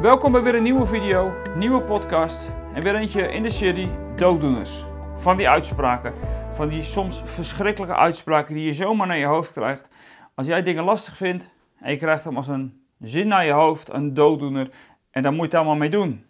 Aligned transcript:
Welkom 0.00 0.32
bij 0.32 0.42
weer 0.42 0.54
een 0.54 0.62
nieuwe 0.62 0.86
video, 0.86 1.34
nieuwe 1.54 1.82
podcast 1.82 2.40
en 2.74 2.82
weer 2.82 2.94
eentje 2.94 3.32
in 3.32 3.42
de 3.42 3.50
serie 3.50 3.90
Dooddoeners. 4.16 4.84
Van 5.16 5.36
die 5.36 5.48
uitspraken, 5.48 6.14
van 6.52 6.68
die 6.68 6.82
soms 6.82 7.22
verschrikkelijke 7.24 7.94
uitspraken 7.94 8.54
die 8.54 8.64
je 8.64 8.74
zomaar 8.74 9.06
naar 9.06 9.16
je 9.16 9.24
hoofd 9.24 9.52
krijgt. 9.52 9.88
Als 10.34 10.46
jij 10.46 10.62
dingen 10.62 10.84
lastig 10.84 11.16
vindt 11.16 11.48
en 11.80 11.90
je 11.90 11.98
krijgt 11.98 12.24
hem 12.24 12.36
als 12.36 12.48
een 12.48 12.82
zin 13.00 13.28
naar 13.28 13.44
je 13.44 13.52
hoofd, 13.52 13.92
een 13.92 14.14
dooddoener, 14.14 14.70
en 15.10 15.22
dan 15.22 15.32
moet 15.32 15.40
je 15.40 15.46
het 15.46 15.54
allemaal 15.54 15.76
mee 15.76 15.90
doen. 15.90 16.26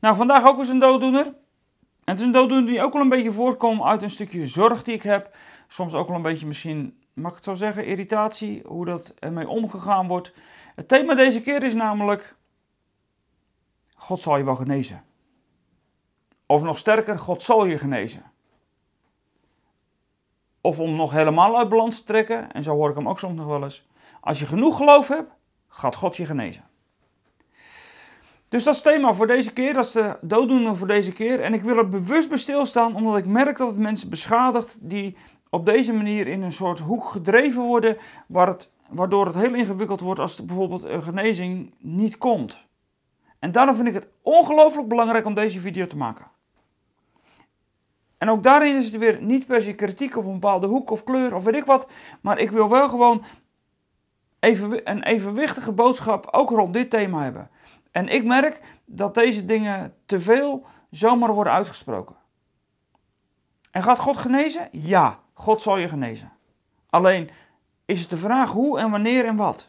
Nou, 0.00 0.16
vandaag 0.16 0.46
ook 0.46 0.58
eens 0.58 0.68
een 0.68 0.78
dooddoener. 0.78 1.26
En 1.26 1.34
het 2.04 2.18
is 2.18 2.24
een 2.24 2.32
dooddoener 2.32 2.66
die 2.66 2.82
ook 2.82 2.92
wel 2.92 3.02
een 3.02 3.08
beetje 3.08 3.32
voortkomt 3.32 3.82
uit 3.82 4.02
een 4.02 4.10
stukje 4.10 4.46
zorg 4.46 4.82
die 4.82 4.94
ik 4.94 5.02
heb. 5.02 5.36
Soms 5.68 5.94
ook 5.94 6.06
wel 6.06 6.16
een 6.16 6.22
beetje 6.22 6.46
misschien, 6.46 6.98
mag 7.12 7.30
ik 7.30 7.36
het 7.36 7.44
zo 7.44 7.54
zeggen, 7.54 7.86
irritatie, 7.86 8.62
hoe 8.66 8.84
dat 8.84 9.14
ermee 9.18 9.48
omgegaan 9.48 10.08
wordt. 10.08 10.32
Het 10.74 10.88
thema 10.88 11.14
deze 11.14 11.42
keer 11.42 11.62
is 11.62 11.74
namelijk 11.74 12.34
God 14.04 14.20
zal 14.20 14.36
je 14.36 14.44
wel 14.44 14.56
genezen. 14.56 15.04
Of 16.46 16.62
nog 16.62 16.78
sterker, 16.78 17.18
God 17.18 17.42
zal 17.42 17.64
je 17.64 17.78
genezen. 17.78 18.22
Of 20.60 20.80
om 20.80 20.94
nog 20.94 21.10
helemaal 21.10 21.58
uit 21.58 21.68
balans 21.68 21.98
te 21.98 22.04
trekken, 22.04 22.52
en 22.52 22.62
zo 22.62 22.74
hoor 22.74 22.90
ik 22.90 22.96
hem 22.96 23.08
ook 23.08 23.18
soms 23.18 23.34
nog 23.34 23.46
wel 23.46 23.62
eens. 23.62 23.88
Als 24.20 24.38
je 24.38 24.46
genoeg 24.46 24.76
geloof 24.76 25.08
hebt, 25.08 25.30
gaat 25.68 25.94
God 25.94 26.16
je 26.16 26.26
genezen. 26.26 26.64
Dus 28.48 28.64
dat 28.64 28.74
is 28.74 28.82
het 28.82 28.92
thema 28.92 29.14
voor 29.14 29.26
deze 29.26 29.52
keer, 29.52 29.74
dat 29.74 29.84
is 29.84 29.92
de 29.92 30.18
dooddoener 30.20 30.76
voor 30.76 30.88
deze 30.88 31.12
keer. 31.12 31.40
En 31.40 31.54
ik 31.54 31.62
wil 31.62 31.76
er 31.76 31.88
bewust 31.88 32.28
bij 32.28 32.38
stilstaan, 32.38 32.94
omdat 32.94 33.16
ik 33.16 33.26
merk 33.26 33.58
dat 33.58 33.68
het 33.68 33.78
mensen 33.78 34.10
beschadigt 34.10 34.78
die 34.80 35.16
op 35.50 35.66
deze 35.66 35.92
manier 35.92 36.26
in 36.26 36.42
een 36.42 36.52
soort 36.52 36.78
hoek 36.78 37.04
gedreven 37.04 37.62
worden, 37.62 37.96
waar 38.26 38.46
het, 38.46 38.70
waardoor 38.88 39.26
het 39.26 39.34
heel 39.34 39.54
ingewikkeld 39.54 40.00
wordt 40.00 40.20
als 40.20 40.44
bijvoorbeeld 40.44 40.82
een 40.82 41.02
genezing 41.02 41.74
niet 41.78 42.18
komt. 42.18 42.64
En 43.44 43.52
daarom 43.52 43.74
vind 43.74 43.88
ik 43.88 43.94
het 43.94 44.08
ongelooflijk 44.22 44.88
belangrijk 44.88 45.26
om 45.26 45.34
deze 45.34 45.60
video 45.60 45.86
te 45.86 45.96
maken. 45.96 46.26
En 48.18 48.28
ook 48.28 48.42
daarin 48.42 48.76
is 48.76 48.84
het 48.84 48.96
weer 48.96 49.22
niet 49.22 49.46
per 49.46 49.62
se 49.62 49.74
kritiek 49.74 50.16
op 50.16 50.24
een 50.24 50.32
bepaalde 50.32 50.66
hoek 50.66 50.90
of 50.90 51.04
kleur 51.04 51.34
of 51.34 51.44
weet 51.44 51.54
ik 51.54 51.64
wat. 51.64 51.86
Maar 52.20 52.38
ik 52.38 52.50
wil 52.50 52.68
wel 52.68 52.88
gewoon 52.88 53.24
even, 54.40 54.90
een 54.90 55.02
evenwichtige 55.02 55.72
boodschap 55.72 56.28
ook 56.30 56.50
rond 56.50 56.72
dit 56.74 56.90
thema 56.90 57.22
hebben. 57.22 57.50
En 57.90 58.08
ik 58.08 58.24
merk 58.24 58.60
dat 58.84 59.14
deze 59.14 59.44
dingen 59.44 59.94
te 60.06 60.20
veel 60.20 60.66
zomaar 60.90 61.34
worden 61.34 61.52
uitgesproken. 61.52 62.16
En 63.70 63.82
gaat 63.82 63.98
God 63.98 64.16
genezen? 64.16 64.68
Ja, 64.72 65.20
God 65.32 65.62
zal 65.62 65.76
je 65.76 65.88
genezen. 65.88 66.32
Alleen 66.90 67.30
is 67.84 68.00
het 68.00 68.10
de 68.10 68.16
vraag 68.16 68.50
hoe 68.50 68.78
en 68.78 68.90
wanneer 68.90 69.24
en 69.24 69.36
wat. 69.36 69.68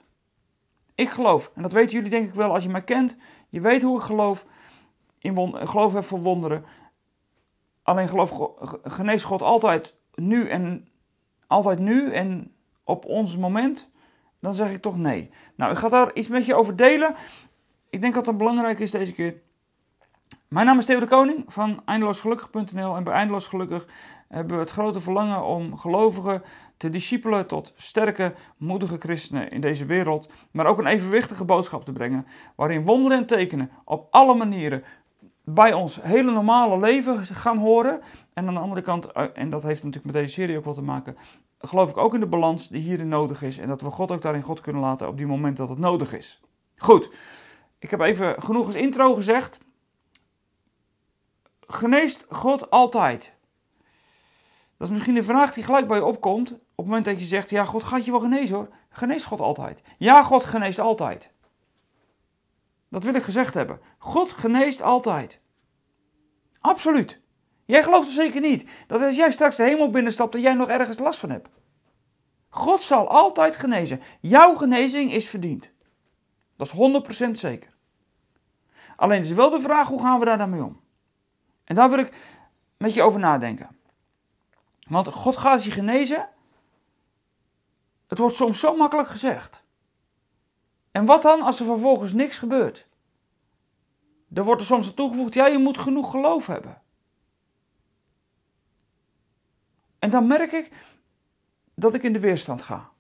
Ik 0.96 1.10
geloof, 1.10 1.52
en 1.56 1.62
dat 1.62 1.72
weten 1.72 1.92
jullie 1.92 2.10
denk 2.10 2.28
ik 2.28 2.36
wel 2.36 2.54
als 2.54 2.64
je 2.64 2.70
mij 2.70 2.84
kent, 2.84 3.18
je 3.56 3.62
weet 3.62 3.82
hoe 3.82 3.98
ik 3.98 4.04
geloof, 4.04 4.46
in 5.20 5.56
geloof 5.68 5.94
heb 5.94 6.06
voor 6.06 6.22
wonderen. 6.22 6.66
Alleen 7.84 8.08
geloof 8.08 8.52
geneest 8.84 9.26
God 9.26 9.42
altijd 9.42 9.96
nu 10.16 10.48
en 10.48 10.88
altijd 11.48 11.80
nu 11.80 12.12
en 12.12 12.56
op 12.84 13.06
ons 13.06 13.38
moment, 13.38 13.90
dan 14.40 14.56
zeg 14.56 14.72
ik 14.72 14.82
toch 14.82 14.98
nee. 14.98 15.30
Nou, 15.56 15.72
ik 15.72 15.78
ga 15.78 15.90
daar 15.90 16.14
iets 16.14 16.28
met 16.28 16.46
je 16.46 16.56
over 16.56 16.76
delen. 16.76 17.16
Ik 17.90 18.02
denk 18.02 18.14
dat 18.14 18.26
dat 18.26 18.38
belangrijk 18.38 18.80
is 18.80 18.92
deze 18.92 19.14
keer. 19.14 19.42
Mijn 20.56 20.68
naam 20.68 20.78
is 20.78 20.86
Theo 20.86 21.00
de 21.00 21.08
Koning 21.08 21.44
van 21.48 21.82
eindeloosgelukkig.nl 21.86 22.96
en 22.96 23.04
bij 23.04 23.14
Eindeloos 23.14 23.48
Gelukkig 23.48 23.86
hebben 24.28 24.56
we 24.56 24.62
het 24.62 24.72
grote 24.72 25.00
verlangen 25.00 25.44
om 25.44 25.78
gelovigen 25.78 26.44
te 26.78 26.90
discipelen 26.90 27.48
tot 27.48 27.74
sterke, 27.76 28.34
moedige 28.58 28.96
christenen 29.00 29.52
in 29.52 29.62
deze 29.62 29.86
wereld, 29.86 30.30
maar 30.52 30.66
ook 30.66 30.78
een 30.78 30.86
evenwichtige 30.86 31.44
boodschap 31.44 31.86
te 31.86 31.92
brengen, 31.92 32.28
waarin 32.56 32.84
wonderen 32.84 33.18
en 33.18 33.26
tekenen 33.26 33.72
op 33.86 34.08
alle 34.12 34.36
manieren 34.36 34.84
bij 35.44 35.74
ons 35.74 36.02
hele 36.02 36.32
normale 36.32 36.80
leven 36.80 37.26
gaan 37.26 37.58
horen. 37.58 38.02
En 38.34 38.48
aan 38.48 38.54
de 38.54 38.60
andere 38.60 38.82
kant, 38.82 39.12
eh, 39.12 39.26
en 39.34 39.50
dat 39.50 39.64
heeft 39.64 39.84
natuurlijk 39.84 40.14
met 40.14 40.24
deze 40.24 40.34
serie 40.34 40.58
ook 40.58 40.66
wat 40.66 40.76
te 40.76 40.82
maken, 40.82 41.18
geloof 41.60 41.90
ik 41.90 41.98
ook 41.98 42.14
in 42.14 42.20
de 42.20 42.28
balans 42.28 42.68
die 42.68 42.82
hierin 42.82 43.08
nodig 43.08 43.42
is 43.42 43.58
en 43.58 43.68
dat 43.68 43.82
we 43.82 43.90
God 43.90 44.12
ook 44.12 44.22
daarin 44.22 44.42
God 44.42 44.62
kunnen 44.62 44.82
laten 44.82 45.08
op 45.08 45.18
die 45.18 45.28
moment 45.28 45.58
dat 45.58 45.70
het 45.70 45.80
nodig 45.80 46.14
is. 46.14 46.42
Goed, 46.78 47.10
ik 47.80 47.90
heb 47.90 48.00
even 48.00 48.44
genoeg 48.44 48.66
als 48.66 48.76
intro 48.76 49.16
gezegd. 49.16 49.65
Geneest 51.76 52.26
God 52.30 52.70
altijd? 52.70 53.34
Dat 54.78 54.88
is 54.88 54.94
misschien 54.94 55.16
een 55.16 55.24
vraag 55.24 55.54
die 55.54 55.64
gelijk 55.64 55.88
bij 55.88 55.98
je 55.98 56.06
opkomt. 56.06 56.52
Op 56.52 56.58
het 56.76 56.86
moment 56.86 57.06
dat 57.06 57.20
je 57.20 57.26
zegt, 57.26 57.50
ja, 57.50 57.64
God 57.64 57.84
gaat 57.84 58.06
je 58.06 58.12
wel 58.12 58.20
genezen 58.20 58.56
hoor. 58.56 58.70
Geneest 58.90 59.26
God 59.26 59.40
altijd? 59.40 59.82
Ja, 59.98 60.24
God 60.24 60.44
geneest 60.44 60.80
altijd. 60.80 61.32
Dat 62.90 63.04
wil 63.04 63.14
ik 63.14 63.24
gezegd 63.24 63.54
hebben. 63.54 63.80
God 63.98 64.32
geneest 64.32 64.82
altijd. 64.82 65.40
Absoluut. 66.60 67.22
Jij 67.66 67.84
gelooft 67.84 68.08
er 68.08 68.14
zeker 68.14 68.42
niet 68.42 68.70
dat 68.88 69.02
als 69.02 69.16
jij 69.16 69.32
straks 69.32 69.56
de 69.56 69.64
hemel 69.64 69.90
binnenstapt, 69.90 70.34
dat 70.34 70.42
jij 70.42 70.54
nog 70.54 70.68
ergens 70.68 71.00
last 71.00 71.20
van 71.20 71.30
hebt. 71.30 71.50
God 72.50 72.82
zal 72.82 73.10
altijd 73.10 73.56
genezen. 73.56 74.02
Jouw 74.20 74.56
genezing 74.56 75.12
is 75.12 75.30
verdiend. 75.30 75.72
Dat 76.58 76.68
is 76.68 77.28
100% 77.28 77.32
zeker. 77.32 77.74
Alleen 78.96 79.22
is 79.22 79.32
wel 79.32 79.50
de 79.50 79.60
vraag, 79.60 79.88
hoe 79.88 80.02
gaan 80.02 80.20
we 80.20 80.26
daar 80.26 80.38
dan 80.38 80.50
mee 80.50 80.64
om? 80.64 80.84
En 81.66 81.76
daar 81.76 81.90
wil 81.90 82.00
ik 82.00 82.36
met 82.78 82.94
je 82.94 83.02
over 83.02 83.20
nadenken. 83.20 83.78
Want 84.88 85.08
God 85.08 85.38
gaat 85.38 85.64
je 85.64 85.72
genezen. 85.72 86.30
Het 88.08 88.18
wordt 88.18 88.36
soms 88.36 88.60
zo 88.60 88.76
makkelijk 88.76 89.08
gezegd. 89.08 89.64
En 90.92 91.06
wat 91.06 91.22
dan 91.22 91.42
als 91.42 91.60
er 91.60 91.66
vervolgens 91.66 92.14
niks 92.14 92.38
gebeurt? 92.38 92.88
Er 94.34 94.44
wordt 94.44 94.62
er 94.62 94.68
soms 94.68 94.88
aan 94.88 94.94
toegevoegd, 94.94 95.34
ja, 95.34 95.48
je 95.48 95.58
moet 95.58 95.78
genoeg 95.78 96.12
geloof 96.12 96.48
hebben. 96.48 96.82
En 100.00 100.10
dan 100.10 100.28
merk 100.28 100.52
ik 100.52 100.72
dat 101.76 101.94
ik 101.94 102.04
in 102.04 102.14
de 102.14 102.20
weerstand 102.20 102.62
ga. 102.62 102.92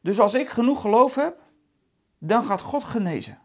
Dus 0.00 0.20
als 0.20 0.34
ik 0.34 0.48
genoeg 0.48 0.80
geloof 0.80 1.14
heb, 1.14 1.40
dan 2.18 2.44
gaat 2.44 2.60
God 2.60 2.84
genezen. 2.84 3.38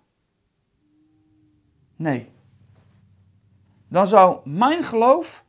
Nee. 1.96 2.32
Dan 3.90 4.08
zou 4.08 4.50
mijn 4.50 4.84
geloof 4.84 5.46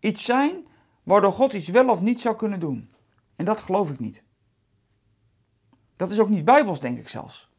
iets 0.00 0.24
zijn 0.24 0.66
waardoor 1.02 1.32
God 1.32 1.52
iets 1.52 1.68
wel 1.68 1.88
of 1.88 2.00
niet 2.00 2.20
zou 2.20 2.36
kunnen 2.36 2.60
doen. 2.60 2.94
En 3.36 3.44
dat 3.44 3.60
geloof 3.60 3.90
ik 3.90 3.98
niet. 3.98 4.22
Dat 5.96 6.10
is 6.10 6.18
ook 6.18 6.28
niet 6.28 6.44
bijbels, 6.44 6.80
denk 6.80 6.98
ik 6.98 7.08
zelfs. 7.08 7.50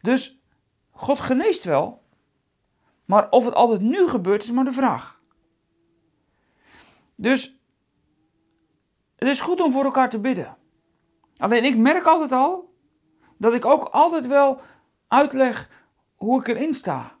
Dus 0.00 0.42
God 0.90 1.20
geneest 1.20 1.64
wel, 1.64 2.02
maar 3.06 3.30
of 3.30 3.44
het 3.44 3.54
altijd 3.54 3.80
nu 3.80 4.08
gebeurt 4.08 4.42
is 4.42 4.50
maar 4.50 4.64
de 4.64 4.72
vraag. 4.72 5.20
Dus 7.14 7.58
het 9.16 9.28
is 9.28 9.40
goed 9.40 9.60
om 9.60 9.72
voor 9.72 9.84
elkaar 9.84 10.10
te 10.10 10.20
bidden. 10.20 10.56
Alleen 11.36 11.64
ik 11.64 11.76
merk 11.76 12.06
altijd 12.06 12.32
al 12.32 12.74
dat 13.38 13.54
ik 13.54 13.64
ook 13.64 13.84
altijd 13.84 14.26
wel 14.26 14.60
uitleg 15.08 15.70
hoe 16.14 16.40
ik 16.40 16.46
erin 16.46 16.74
sta. 16.74 17.16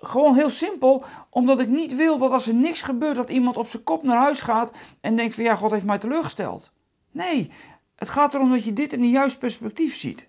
Gewoon 0.00 0.34
heel 0.34 0.50
simpel, 0.50 1.04
omdat 1.28 1.60
ik 1.60 1.68
niet 1.68 1.94
wil 1.96 2.18
dat 2.18 2.32
als 2.32 2.46
er 2.46 2.54
niks 2.54 2.82
gebeurt, 2.82 3.16
dat 3.16 3.30
iemand 3.30 3.56
op 3.56 3.68
zijn 3.68 3.82
kop 3.82 4.02
naar 4.02 4.16
huis 4.16 4.40
gaat 4.40 4.72
en 5.00 5.16
denkt 5.16 5.34
van 5.34 5.44
ja, 5.44 5.56
God 5.56 5.70
heeft 5.70 5.84
mij 5.84 5.98
teleurgesteld. 5.98 6.72
Nee, 7.10 7.50
het 7.94 8.08
gaat 8.08 8.34
erom 8.34 8.50
dat 8.50 8.64
je 8.64 8.72
dit 8.72 8.92
in 8.92 9.02
een 9.02 9.10
juist 9.10 9.38
perspectief 9.38 9.96
ziet. 9.96 10.28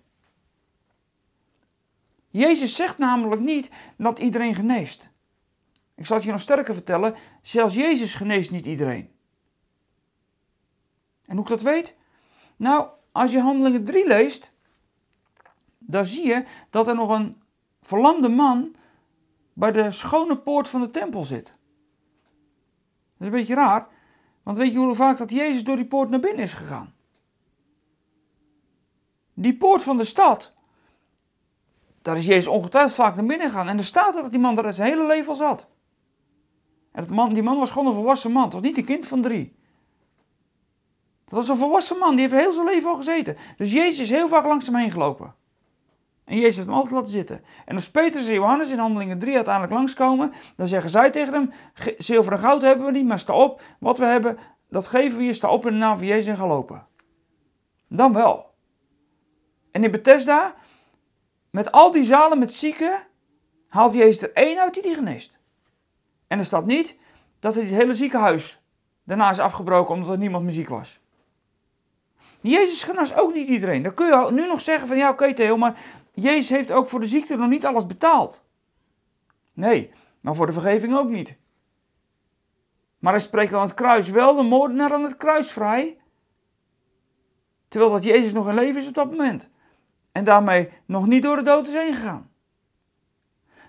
Jezus 2.28 2.74
zegt 2.74 2.98
namelijk 2.98 3.40
niet 3.40 3.68
dat 3.96 4.18
iedereen 4.18 4.54
geneest. 4.54 5.10
Ik 5.94 6.06
zal 6.06 6.16
het 6.16 6.24
je 6.24 6.32
nog 6.32 6.40
sterker 6.40 6.74
vertellen, 6.74 7.14
zelfs 7.42 7.74
Jezus 7.74 8.14
geneest 8.14 8.50
niet 8.50 8.66
iedereen. 8.66 9.10
En 11.26 11.36
hoe 11.36 11.44
ik 11.44 11.50
dat 11.50 11.62
weet? 11.62 11.94
Nou, 12.56 12.88
als 13.12 13.32
je 13.32 13.40
Handelingen 13.40 13.84
3 13.84 14.06
leest, 14.06 14.52
dan 15.78 16.06
zie 16.06 16.26
je 16.26 16.44
dat 16.70 16.88
er 16.88 16.94
nog 16.94 17.10
een 17.10 17.42
verlamde 17.80 18.28
man 18.28 18.74
bij 19.52 19.72
de 19.72 19.90
schone 19.90 20.36
poort 20.36 20.68
van 20.68 20.80
de 20.80 20.90
tempel 20.90 21.24
zit. 21.24 21.44
Dat 21.44 21.54
is 23.18 23.26
een 23.26 23.30
beetje 23.30 23.54
raar, 23.54 23.88
want 24.42 24.56
weet 24.56 24.72
je 24.72 24.78
hoe 24.78 24.94
vaak 24.94 25.18
dat 25.18 25.30
Jezus 25.30 25.64
door 25.64 25.76
die 25.76 25.86
poort 25.86 26.10
naar 26.10 26.20
binnen 26.20 26.42
is 26.42 26.54
gegaan? 26.54 26.94
Die 29.34 29.56
poort 29.56 29.82
van 29.82 29.96
de 29.96 30.04
stad, 30.04 30.52
daar 32.02 32.16
is 32.16 32.26
Jezus 32.26 32.46
ongetwijfeld 32.46 32.94
vaak 32.94 33.14
naar 33.14 33.24
binnen 33.24 33.50
gegaan. 33.50 33.68
En 33.68 33.78
er 33.78 33.84
staat 33.84 34.14
dat 34.14 34.30
die 34.30 34.40
man 34.40 34.54
daar 34.54 34.74
zijn 34.74 34.88
hele 34.88 35.06
leven 35.06 35.28
al 35.28 35.36
zat. 35.36 35.66
En 36.92 37.06
man, 37.08 37.32
die 37.32 37.42
man 37.42 37.58
was 37.58 37.70
gewoon 37.70 37.86
een 37.86 37.94
volwassen 37.94 38.32
man. 38.32 38.44
Het 38.44 38.52
was 38.52 38.62
niet 38.62 38.78
een 38.78 38.84
kind 38.84 39.06
van 39.06 39.22
drie. 39.22 39.56
Dat 41.24 41.38
was 41.38 41.48
een 41.48 41.56
volwassen 41.56 41.98
man, 41.98 42.16
die 42.16 42.28
heeft 42.28 42.42
heel 42.42 42.52
zijn 42.52 42.66
leven 42.66 42.90
al 42.90 42.96
gezeten. 42.96 43.36
Dus 43.56 43.72
Jezus 43.72 43.98
is 43.98 44.10
heel 44.10 44.28
vaak 44.28 44.44
langs 44.44 44.66
hem 44.66 44.74
heen 44.74 44.90
gelopen. 44.90 45.34
En 46.32 46.38
Jezus 46.38 46.56
heeft 46.56 46.68
hem 46.68 46.76
altijd 46.76 46.94
laten 46.94 47.12
zitten. 47.12 47.44
En 47.64 47.74
als 47.74 47.90
Petrus 47.90 48.26
en 48.26 48.34
Johannes 48.34 48.70
in 48.70 48.78
handelingen 48.78 49.18
3 49.18 49.34
uiteindelijk 49.34 49.74
langskomen, 49.74 50.32
dan 50.56 50.68
zeggen 50.68 50.90
zij 50.90 51.10
tegen 51.10 51.32
hem, 51.32 51.50
zilver 51.98 52.32
en 52.32 52.38
goud 52.38 52.62
hebben 52.62 52.86
we 52.86 52.92
niet, 52.92 53.06
maar 53.06 53.18
sta 53.18 53.32
op, 53.32 53.62
wat 53.80 53.98
we 53.98 54.04
hebben, 54.04 54.38
dat 54.68 54.86
geven 54.86 55.18
we 55.18 55.24
je, 55.24 55.32
sta 55.32 55.48
op 55.48 55.66
in 55.66 55.72
de 55.72 55.78
naam 55.78 55.98
van 55.98 56.06
Jezus 56.06 56.26
en 56.26 56.36
ga 56.36 56.46
lopen. 56.46 56.86
Dan 57.88 58.12
wel. 58.12 58.54
En 59.70 59.84
in 59.84 59.90
Bethesda, 59.90 60.54
met 61.50 61.72
al 61.72 61.90
die 61.90 62.04
zalen 62.04 62.38
met 62.38 62.52
zieken, 62.52 63.06
haalt 63.68 63.92
Jezus 63.92 64.22
er 64.22 64.32
één 64.32 64.58
uit 64.58 64.74
die 64.74 64.82
die 64.82 64.94
geneest. 64.94 65.38
En 66.26 66.38
er 66.38 66.44
staat 66.44 66.66
niet 66.66 66.96
dat 67.40 67.54
het 67.54 67.64
hele 67.64 67.94
ziekenhuis 67.94 68.62
daarna 69.04 69.30
is 69.30 69.38
afgebroken 69.38 69.94
omdat 69.94 70.10
er 70.10 70.18
niemand 70.18 70.44
meer 70.44 70.52
ziek 70.52 70.68
was. 70.68 71.00
Jezus 72.40 72.82
genas 72.82 73.14
ook 73.14 73.34
niet 73.34 73.48
iedereen. 73.48 73.82
Dan 73.82 73.94
kun 73.94 74.06
je 74.06 74.32
nu 74.32 74.46
nog 74.46 74.60
zeggen 74.60 74.88
van 74.88 74.96
ja 74.96 75.10
oké 75.10 75.34
Theo, 75.34 75.56
maar 75.56 75.76
Jezus 76.12 76.48
heeft 76.48 76.70
ook 76.70 76.88
voor 76.88 77.00
de 77.00 77.08
ziekte 77.08 77.36
nog 77.36 77.48
niet 77.48 77.66
alles 77.66 77.86
betaald. 77.86 78.42
Nee, 79.52 79.92
maar 80.20 80.34
voor 80.34 80.46
de 80.46 80.52
vergeving 80.52 80.96
ook 80.96 81.08
niet. 81.08 81.36
Maar 82.98 83.12
hij 83.12 83.22
spreekt 83.22 83.54
aan 83.54 83.66
het 83.66 83.74
kruis 83.74 84.08
wel 84.08 84.36
de 84.36 84.42
moordenaar 84.42 84.92
aan 84.92 85.02
het 85.02 85.16
kruis 85.16 85.50
vrij. 85.50 86.00
Terwijl 87.68 87.92
dat 87.92 88.02
Jezus 88.02 88.32
nog 88.32 88.48
in 88.48 88.54
leven 88.54 88.80
is 88.80 88.88
op 88.88 88.94
dat 88.94 89.10
moment. 89.10 89.50
En 90.12 90.24
daarmee 90.24 90.70
nog 90.86 91.06
niet 91.06 91.22
door 91.22 91.36
de 91.36 91.42
dood 91.42 91.66
is 91.66 91.74
heen 91.74 91.94
gegaan. 91.94 92.30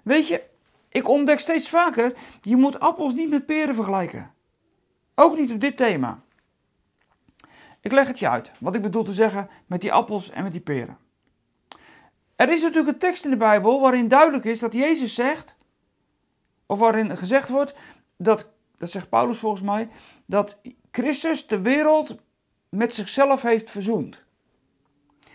Weet 0.03 0.27
je, 0.27 0.43
ik 0.89 1.07
ontdek 1.07 1.39
steeds 1.39 1.69
vaker, 1.69 2.13
je 2.41 2.55
moet 2.55 2.79
appels 2.79 3.13
niet 3.13 3.29
met 3.29 3.45
peren 3.45 3.75
vergelijken. 3.75 4.33
Ook 5.15 5.37
niet 5.37 5.51
op 5.51 5.59
dit 5.59 5.77
thema. 5.77 6.23
Ik 7.81 7.91
leg 7.91 8.07
het 8.07 8.19
je 8.19 8.29
uit, 8.29 8.51
wat 8.59 8.75
ik 8.75 8.81
bedoel 8.81 9.03
te 9.03 9.13
zeggen 9.13 9.49
met 9.65 9.81
die 9.81 9.93
appels 9.93 10.29
en 10.29 10.43
met 10.43 10.51
die 10.51 10.61
peren. 10.61 10.97
Er 12.43 12.51
is 12.51 12.61
natuurlijk 12.61 12.93
een 12.93 12.99
tekst 12.99 13.23
in 13.23 13.29
de 13.29 13.37
Bijbel 13.37 13.81
waarin 13.81 14.07
duidelijk 14.07 14.45
is 14.45 14.59
dat 14.59 14.73
Jezus 14.73 15.13
zegt, 15.13 15.55
of 16.65 16.79
waarin 16.79 17.17
gezegd 17.17 17.49
wordt 17.49 17.75
dat, 18.17 18.49
dat 18.77 18.89
zegt 18.89 19.09
Paulus 19.09 19.37
volgens 19.37 19.61
mij, 19.61 19.89
dat 20.25 20.59
Christus 20.91 21.47
de 21.47 21.61
wereld 21.61 22.15
met 22.69 22.93
zichzelf 22.93 23.41
heeft 23.41 23.69
verzoend. 23.69 24.21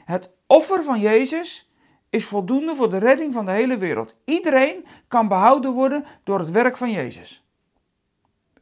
Het 0.04 0.30
offer 0.46 0.82
van 0.82 1.00
Jezus 1.00 1.70
is 2.10 2.24
voldoende 2.24 2.74
voor 2.74 2.90
de 2.90 2.98
redding 2.98 3.34
van 3.34 3.44
de 3.44 3.50
hele 3.52 3.76
wereld. 3.76 4.14
Iedereen 4.24 4.84
kan 5.08 5.28
behouden 5.28 5.72
worden 5.72 6.04
door 6.24 6.38
het 6.38 6.50
werk 6.50 6.76
van 6.76 6.90
Jezus. 6.90 7.46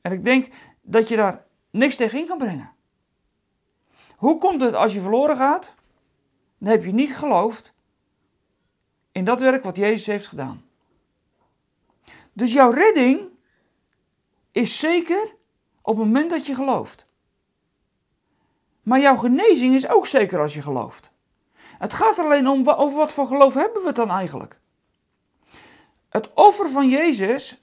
En 0.02 0.12
ik 0.12 0.24
denk 0.24 0.48
dat 0.80 1.08
je 1.08 1.16
daar 1.16 1.44
niks 1.70 1.96
tegen 1.96 2.18
in 2.18 2.26
kan 2.26 2.38
brengen. 2.38 2.72
Hoe 4.16 4.38
komt 4.38 4.60
het 4.60 4.74
als 4.74 4.94
je 4.94 5.00
verloren 5.00 5.36
gaat? 5.36 5.74
Dan 6.58 6.70
heb 6.70 6.84
je 6.84 6.92
niet 6.92 7.16
geloofd 7.16 7.74
in 9.16 9.24
dat 9.24 9.40
werk 9.40 9.64
wat 9.64 9.76
Jezus 9.76 10.06
heeft 10.06 10.26
gedaan. 10.26 10.64
Dus 12.32 12.52
jouw 12.52 12.70
redding 12.70 13.28
is 14.52 14.78
zeker 14.78 15.34
op 15.82 15.96
het 15.96 16.06
moment 16.06 16.30
dat 16.30 16.46
je 16.46 16.54
gelooft. 16.54 17.06
Maar 18.82 19.00
jouw 19.00 19.16
genezing 19.16 19.74
is 19.74 19.88
ook 19.88 20.06
zeker 20.06 20.40
als 20.40 20.54
je 20.54 20.62
gelooft. 20.62 21.10
Het 21.54 21.92
gaat 21.92 22.18
alleen 22.18 22.48
om 22.48 22.68
over 22.68 22.98
wat 22.98 23.12
voor 23.12 23.26
geloof 23.26 23.54
hebben 23.54 23.80
we 23.80 23.86
het 23.86 23.96
dan 23.96 24.10
eigenlijk. 24.10 24.58
Het 26.08 26.34
offer 26.34 26.70
van 26.70 26.88
Jezus, 26.88 27.62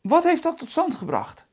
wat 0.00 0.24
heeft 0.24 0.42
dat 0.42 0.58
tot 0.58 0.70
stand 0.70 0.94
gebracht? 0.94 1.44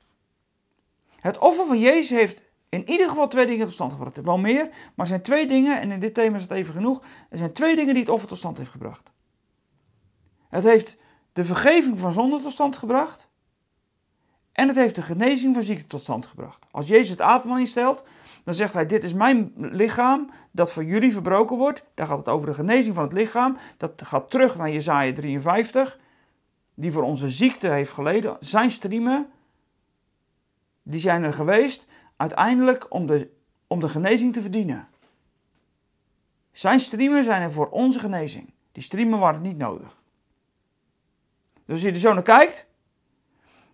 Het 1.19 1.37
offer 1.37 1.65
van 1.65 1.79
Jezus 1.79 2.09
heeft 2.09 2.41
in 2.71 2.89
ieder 2.89 3.09
geval 3.09 3.27
twee 3.27 3.45
dingen 3.45 3.65
tot 3.65 3.73
stand 3.73 3.91
gebracht. 3.91 4.21
Wel 4.21 4.37
meer, 4.37 4.65
maar 4.69 5.05
er 5.05 5.07
zijn 5.07 5.21
twee 5.21 5.47
dingen, 5.47 5.81
en 5.81 5.91
in 5.91 5.99
dit 5.99 6.13
thema 6.13 6.35
is 6.35 6.41
het 6.41 6.51
even 6.51 6.73
genoeg. 6.73 7.03
Er 7.29 7.37
zijn 7.37 7.53
twee 7.53 7.75
dingen 7.75 7.93
die 7.93 8.03
het 8.03 8.11
offer 8.11 8.27
tot 8.27 8.37
stand 8.37 8.57
heeft 8.57 8.69
gebracht. 8.69 9.11
Het 10.49 10.63
heeft 10.63 10.97
de 11.33 11.43
vergeving 11.43 11.99
van 11.99 12.13
zonde 12.13 12.41
tot 12.41 12.51
stand 12.51 12.77
gebracht. 12.77 13.29
En 14.51 14.67
het 14.67 14.77
heeft 14.77 14.95
de 14.95 15.01
genezing 15.01 15.53
van 15.53 15.63
ziekte 15.63 15.87
tot 15.87 16.01
stand 16.01 16.25
gebracht. 16.25 16.65
Als 16.71 16.87
Jezus 16.87 17.09
het 17.09 17.21
avondmaal 17.21 17.57
instelt, 17.57 18.03
dan 18.43 18.53
zegt 18.53 18.73
hij: 18.73 18.85
Dit 18.85 19.03
is 19.03 19.13
mijn 19.13 19.53
lichaam 19.55 20.29
dat 20.51 20.71
voor 20.71 20.83
jullie 20.83 21.11
verbroken 21.11 21.57
wordt. 21.57 21.85
Daar 21.93 22.07
gaat 22.07 22.17
het 22.17 22.29
over 22.29 22.47
de 22.47 22.53
genezing 22.53 22.95
van 22.95 23.03
het 23.03 23.13
lichaam. 23.13 23.57
Dat 23.77 24.01
gaat 24.05 24.29
terug 24.29 24.57
naar 24.57 24.71
Jezaja 24.71 25.13
53, 25.13 25.99
die 26.73 26.91
voor 26.91 27.03
onze 27.03 27.29
ziekte 27.29 27.67
heeft 27.67 27.91
geleden. 27.91 28.37
Zijn 28.39 28.71
striemen, 28.71 29.29
die 30.83 30.99
zijn 30.99 31.23
er 31.23 31.33
geweest 31.33 31.87
uiteindelijk 32.21 32.93
om 32.93 33.05
de, 33.05 33.31
om 33.67 33.79
de 33.79 33.89
genezing 33.89 34.33
te 34.33 34.41
verdienen. 34.41 34.87
Zijn 36.51 36.79
striemen 36.79 37.23
zijn 37.23 37.41
er 37.41 37.51
voor 37.51 37.69
onze 37.69 37.99
genezing. 37.99 38.53
Die 38.71 38.83
striemen 38.83 39.19
waren 39.19 39.41
niet 39.41 39.57
nodig. 39.57 39.97
Dus 41.65 41.75
als 41.75 41.81
je 41.81 41.91
er 41.91 41.97
zo 41.97 42.13
naar 42.13 42.23
kijkt, 42.23 42.67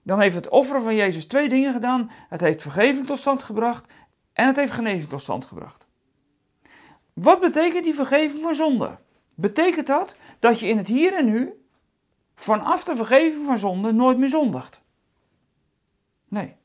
dan 0.03 0.19
heeft 0.19 0.35
het 0.35 0.49
offer 0.49 0.81
van 0.81 0.95
Jezus 0.95 1.25
twee 1.25 1.49
dingen 1.49 1.73
gedaan. 1.73 2.11
Het 2.29 2.41
heeft 2.41 2.61
vergeving 2.61 3.05
tot 3.05 3.19
stand 3.19 3.43
gebracht 3.43 3.91
en 4.33 4.47
het 4.47 4.55
heeft 4.55 4.71
genezing 4.71 5.09
tot 5.09 5.21
stand 5.21 5.45
gebracht. 5.45 5.87
Wat 7.13 7.39
betekent 7.39 7.83
die 7.83 7.93
vergeving 7.93 8.41
van 8.41 8.55
zonde? 8.55 8.97
Betekent 9.35 9.87
dat 9.87 10.15
dat 10.39 10.59
je 10.59 10.67
in 10.67 10.77
het 10.77 10.87
hier 10.87 11.13
en 11.13 11.25
nu 11.25 11.65
vanaf 12.35 12.83
de 12.83 12.95
vergeving 12.95 13.45
van 13.45 13.57
zonde 13.57 13.91
nooit 13.91 14.17
meer 14.17 14.29
zondigt? 14.29 14.81
Nee. 16.27 16.56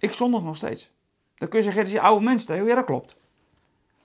Ik 0.00 0.12
zondig 0.12 0.42
nog 0.42 0.56
steeds. 0.56 0.90
Dan 1.34 1.48
kun 1.48 1.58
je 1.58 1.64
zeggen, 1.64 1.82
dat 1.82 1.92
is 1.92 1.98
je 1.98 2.06
oude 2.06 2.24
mens, 2.24 2.44
Theo. 2.44 2.66
Ja, 2.66 2.74
dat 2.74 2.84
klopt. 2.84 3.16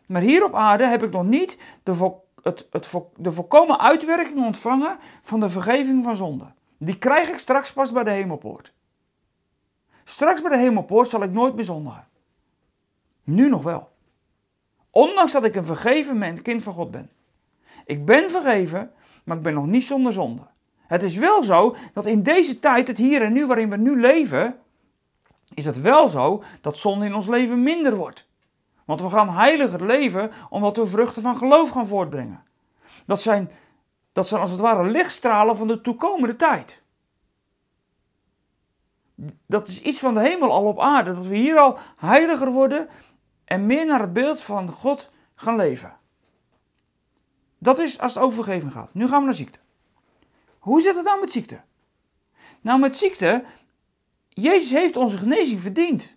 Maar 0.07 0.21
hier 0.21 0.44
op 0.44 0.53
aarde 0.53 0.88
heb 0.88 1.03
ik 1.03 1.12
nog 1.12 1.24
niet 1.24 1.57
de, 1.83 2.13
het, 2.42 2.68
het, 2.71 2.92
de 3.18 3.31
volkomen 3.31 3.80
uitwerking 3.80 4.45
ontvangen 4.45 4.97
van 5.21 5.39
de 5.39 5.50
vergeving 5.50 6.03
van 6.03 6.15
zonde. 6.15 6.45
Die 6.77 6.97
krijg 6.97 7.30
ik 7.30 7.38
straks 7.38 7.74
pas 7.74 7.92
bij 7.92 8.03
de 8.03 8.12
hemelpoort. 8.12 8.74
Straks 10.03 10.42
bij 10.42 10.50
de 10.50 10.57
hemelpoort 10.57 11.09
zal 11.09 11.24
ik 11.24 11.31
nooit 11.31 11.56
meer 11.56 11.65
zondigen. 11.65 12.07
Nu 13.24 13.50
nog 13.50 13.63
wel. 13.63 13.89
Ondanks 14.89 15.31
dat 15.31 15.44
ik 15.44 15.56
een 15.56 15.65
vergeven 15.65 16.41
kind 16.41 16.63
van 16.63 16.74
God 16.74 16.91
ben. 16.91 17.09
Ik 17.86 18.06
ben 18.06 18.30
vergeven, 18.30 18.91
maar 19.24 19.38
ik 19.38 19.44
ben 19.44 19.53
nog 19.53 19.65
niet 19.65 19.83
zonder 19.83 20.13
zonde. 20.13 20.41
Het 20.88 21.03
is 21.03 21.15
wel 21.15 21.44
zo 21.44 21.75
dat 21.94 22.06
in 22.06 22.24
deze 22.24 22.59
tijd, 22.59 22.88
het 22.88 22.98
hier 22.98 23.21
en 23.21 23.33
nu 23.33 23.45
waarin 23.45 23.69
we 23.69 23.77
nu 23.77 24.00
leven, 24.00 24.59
is 25.53 25.65
het 25.65 25.81
wel 25.81 26.07
zo 26.07 26.44
dat 26.62 26.77
zonde 26.77 27.06
in 27.06 27.15
ons 27.15 27.27
leven 27.27 27.63
minder 27.63 27.95
wordt. 27.95 28.27
Want 28.86 29.01
we 29.01 29.09
gaan 29.09 29.30
heiliger 29.30 29.86
leven 29.86 30.31
omdat 30.50 30.77
we 30.77 30.88
vruchten 30.88 31.21
van 31.21 31.38
geloof 31.38 31.69
gaan 31.69 31.88
voortbrengen. 31.88 32.44
Dat 33.06 33.21
zijn, 33.21 33.51
dat 34.13 34.27
zijn 34.27 34.42
als 34.42 34.51
het 34.51 34.59
ware 34.59 34.89
lichtstralen 34.89 35.57
van 35.57 35.68
de 35.68 35.81
toekomende 35.81 36.36
tijd. 36.36 36.81
Dat 39.46 39.67
is 39.67 39.81
iets 39.81 40.00
van 40.00 40.13
de 40.13 40.19
hemel 40.19 40.51
al 40.51 40.65
op 40.65 40.79
aarde. 40.79 41.13
Dat 41.13 41.25
we 41.25 41.36
hier 41.36 41.58
al 41.58 41.77
heiliger 41.96 42.51
worden 42.51 42.89
en 43.46 43.65
meer 43.65 43.86
naar 43.86 44.00
het 44.00 44.13
beeld 44.13 44.41
van 44.41 44.69
God 44.69 45.10
gaan 45.36 45.55
leven. 45.55 45.98
Dat 47.58 47.79
is 47.79 48.00
als 48.00 48.15
het 48.15 48.24
over 48.24 48.72
gaat. 48.72 48.93
Nu 48.93 49.08
gaan 49.08 49.19
we 49.19 49.25
naar 49.25 49.36
ziekte. 49.36 49.60
Hoe 50.60 50.81
zit 50.81 50.96
het 50.96 51.05
nou 51.05 51.19
met 51.19 51.31
ziekte? 51.31 51.62
Nou, 52.62 52.79
met 52.79 52.96
ziekte 52.96 53.43
Jezus 54.36 54.72
heeft 54.72 54.98
onze 54.98 55.18
genezing 55.18 55.62
verdiend. 55.62 56.10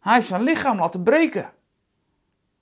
Hij 0.00 0.14
heeft 0.14 0.26
zijn 0.26 0.42
lichaam 0.42 0.78
laten 0.78 1.02
breken. 1.02 1.52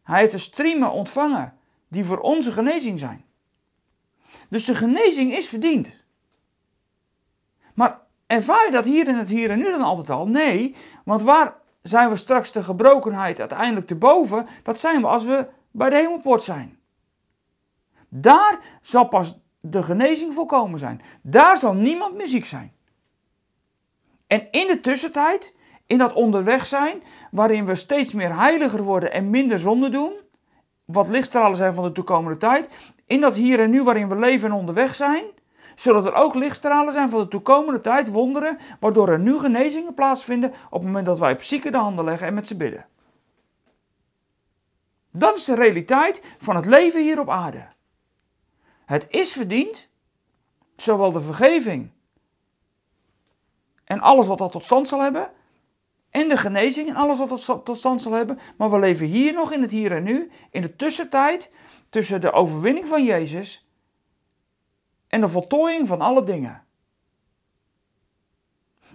Hij 0.02 0.18
heeft 0.18 0.32
de 0.32 0.38
striemen 0.38 0.92
ontvangen 0.92 1.56
die 1.88 2.04
voor 2.04 2.18
onze 2.18 2.52
genezing 2.52 2.98
zijn. 2.98 3.24
Dus 4.48 4.64
de 4.64 4.74
genezing 4.74 5.32
is 5.32 5.48
verdiend. 5.48 5.96
Maar 7.74 8.00
ervaar 8.26 8.64
je 8.64 8.72
dat 8.72 8.84
hier 8.84 9.08
in 9.08 9.16
het 9.16 9.28
hier 9.28 9.50
en 9.50 9.58
nu 9.58 9.64
dan 9.64 9.82
altijd 9.82 10.10
al? 10.10 10.28
Nee, 10.28 10.76
want 11.04 11.22
waar 11.22 11.56
zijn 11.82 12.10
we 12.10 12.16
straks 12.16 12.52
de 12.52 12.62
gebrokenheid 12.62 13.40
uiteindelijk 13.40 13.86
te 13.86 13.96
boven? 13.96 14.46
Dat 14.62 14.80
zijn 14.80 15.00
we 15.00 15.06
als 15.06 15.24
we 15.24 15.48
bij 15.70 15.90
de 15.90 15.96
hemelpoort 15.96 16.42
zijn. 16.42 16.78
Daar 18.08 18.60
zal 18.82 19.08
pas 19.08 19.38
de 19.60 19.82
genezing 19.82 20.34
volkomen 20.34 20.78
zijn. 20.78 21.02
Daar 21.22 21.58
zal 21.58 21.74
niemand 21.74 22.14
meer 22.14 22.28
ziek 22.28 22.46
zijn. 22.46 22.75
En 24.26 24.48
in 24.50 24.66
de 24.66 24.80
tussentijd, 24.80 25.54
in 25.86 25.98
dat 25.98 26.12
onderweg 26.12 26.66
zijn, 26.66 27.02
waarin 27.30 27.64
we 27.64 27.74
steeds 27.74 28.12
meer 28.12 28.36
heiliger 28.36 28.82
worden 28.82 29.12
en 29.12 29.30
minder 29.30 29.58
zonde 29.58 29.88
doen, 29.88 30.12
wat 30.84 31.08
lichtstralen 31.08 31.56
zijn 31.56 31.74
van 31.74 31.84
de 31.84 31.92
toekomende 31.92 32.38
tijd, 32.38 32.68
in 33.06 33.20
dat 33.20 33.34
hier 33.34 33.60
en 33.60 33.70
nu 33.70 33.82
waarin 33.82 34.08
we 34.08 34.16
leven 34.16 34.48
en 34.48 34.56
onderweg 34.56 34.94
zijn, 34.94 35.24
zullen 35.74 36.04
er 36.04 36.14
ook 36.14 36.34
lichtstralen 36.34 36.92
zijn 36.92 37.10
van 37.10 37.20
de 37.20 37.28
toekomende 37.28 37.80
tijd, 37.80 38.08
wonderen, 38.08 38.58
waardoor 38.80 39.08
er 39.08 39.18
nu 39.18 39.38
genezingen 39.38 39.94
plaatsvinden 39.94 40.50
op 40.50 40.72
het 40.72 40.82
moment 40.82 41.06
dat 41.06 41.18
wij 41.18 41.36
zieken 41.38 41.72
de 41.72 41.78
handen 41.78 42.04
leggen 42.04 42.26
en 42.26 42.34
met 42.34 42.46
ze 42.46 42.56
bidden. 42.56 42.86
Dat 45.10 45.36
is 45.36 45.44
de 45.44 45.54
realiteit 45.54 46.22
van 46.38 46.56
het 46.56 46.66
leven 46.66 47.02
hier 47.02 47.20
op 47.20 47.30
aarde. 47.30 47.66
Het 48.84 49.06
is 49.08 49.32
verdiend, 49.32 49.88
zowel 50.76 51.12
de 51.12 51.20
vergeving 51.20 51.90
en 53.86 54.00
alles 54.00 54.26
wat 54.26 54.38
dat 54.38 54.52
tot 54.52 54.64
stand 54.64 54.88
zal 54.88 55.00
hebben. 55.00 55.30
En 56.10 56.28
de 56.28 56.36
genezing 56.36 56.88
en 56.88 56.96
alles 56.96 57.18
wat 57.18 57.28
dat 57.28 57.64
tot 57.64 57.78
stand 57.78 58.02
zal 58.02 58.12
hebben. 58.12 58.38
Maar 58.56 58.70
we 58.70 58.78
leven 58.78 59.06
hier 59.06 59.32
nog 59.32 59.52
in 59.52 59.62
het 59.62 59.70
hier 59.70 59.92
en 59.92 60.02
nu. 60.02 60.30
In 60.50 60.62
de 60.62 60.76
tussentijd 60.76 61.50
tussen 61.88 62.20
de 62.20 62.32
overwinning 62.32 62.88
van 62.88 63.04
Jezus 63.04 63.66
en 65.08 65.20
de 65.20 65.28
voltooiing 65.28 65.88
van 65.88 66.00
alle 66.00 66.22
dingen. 66.22 66.64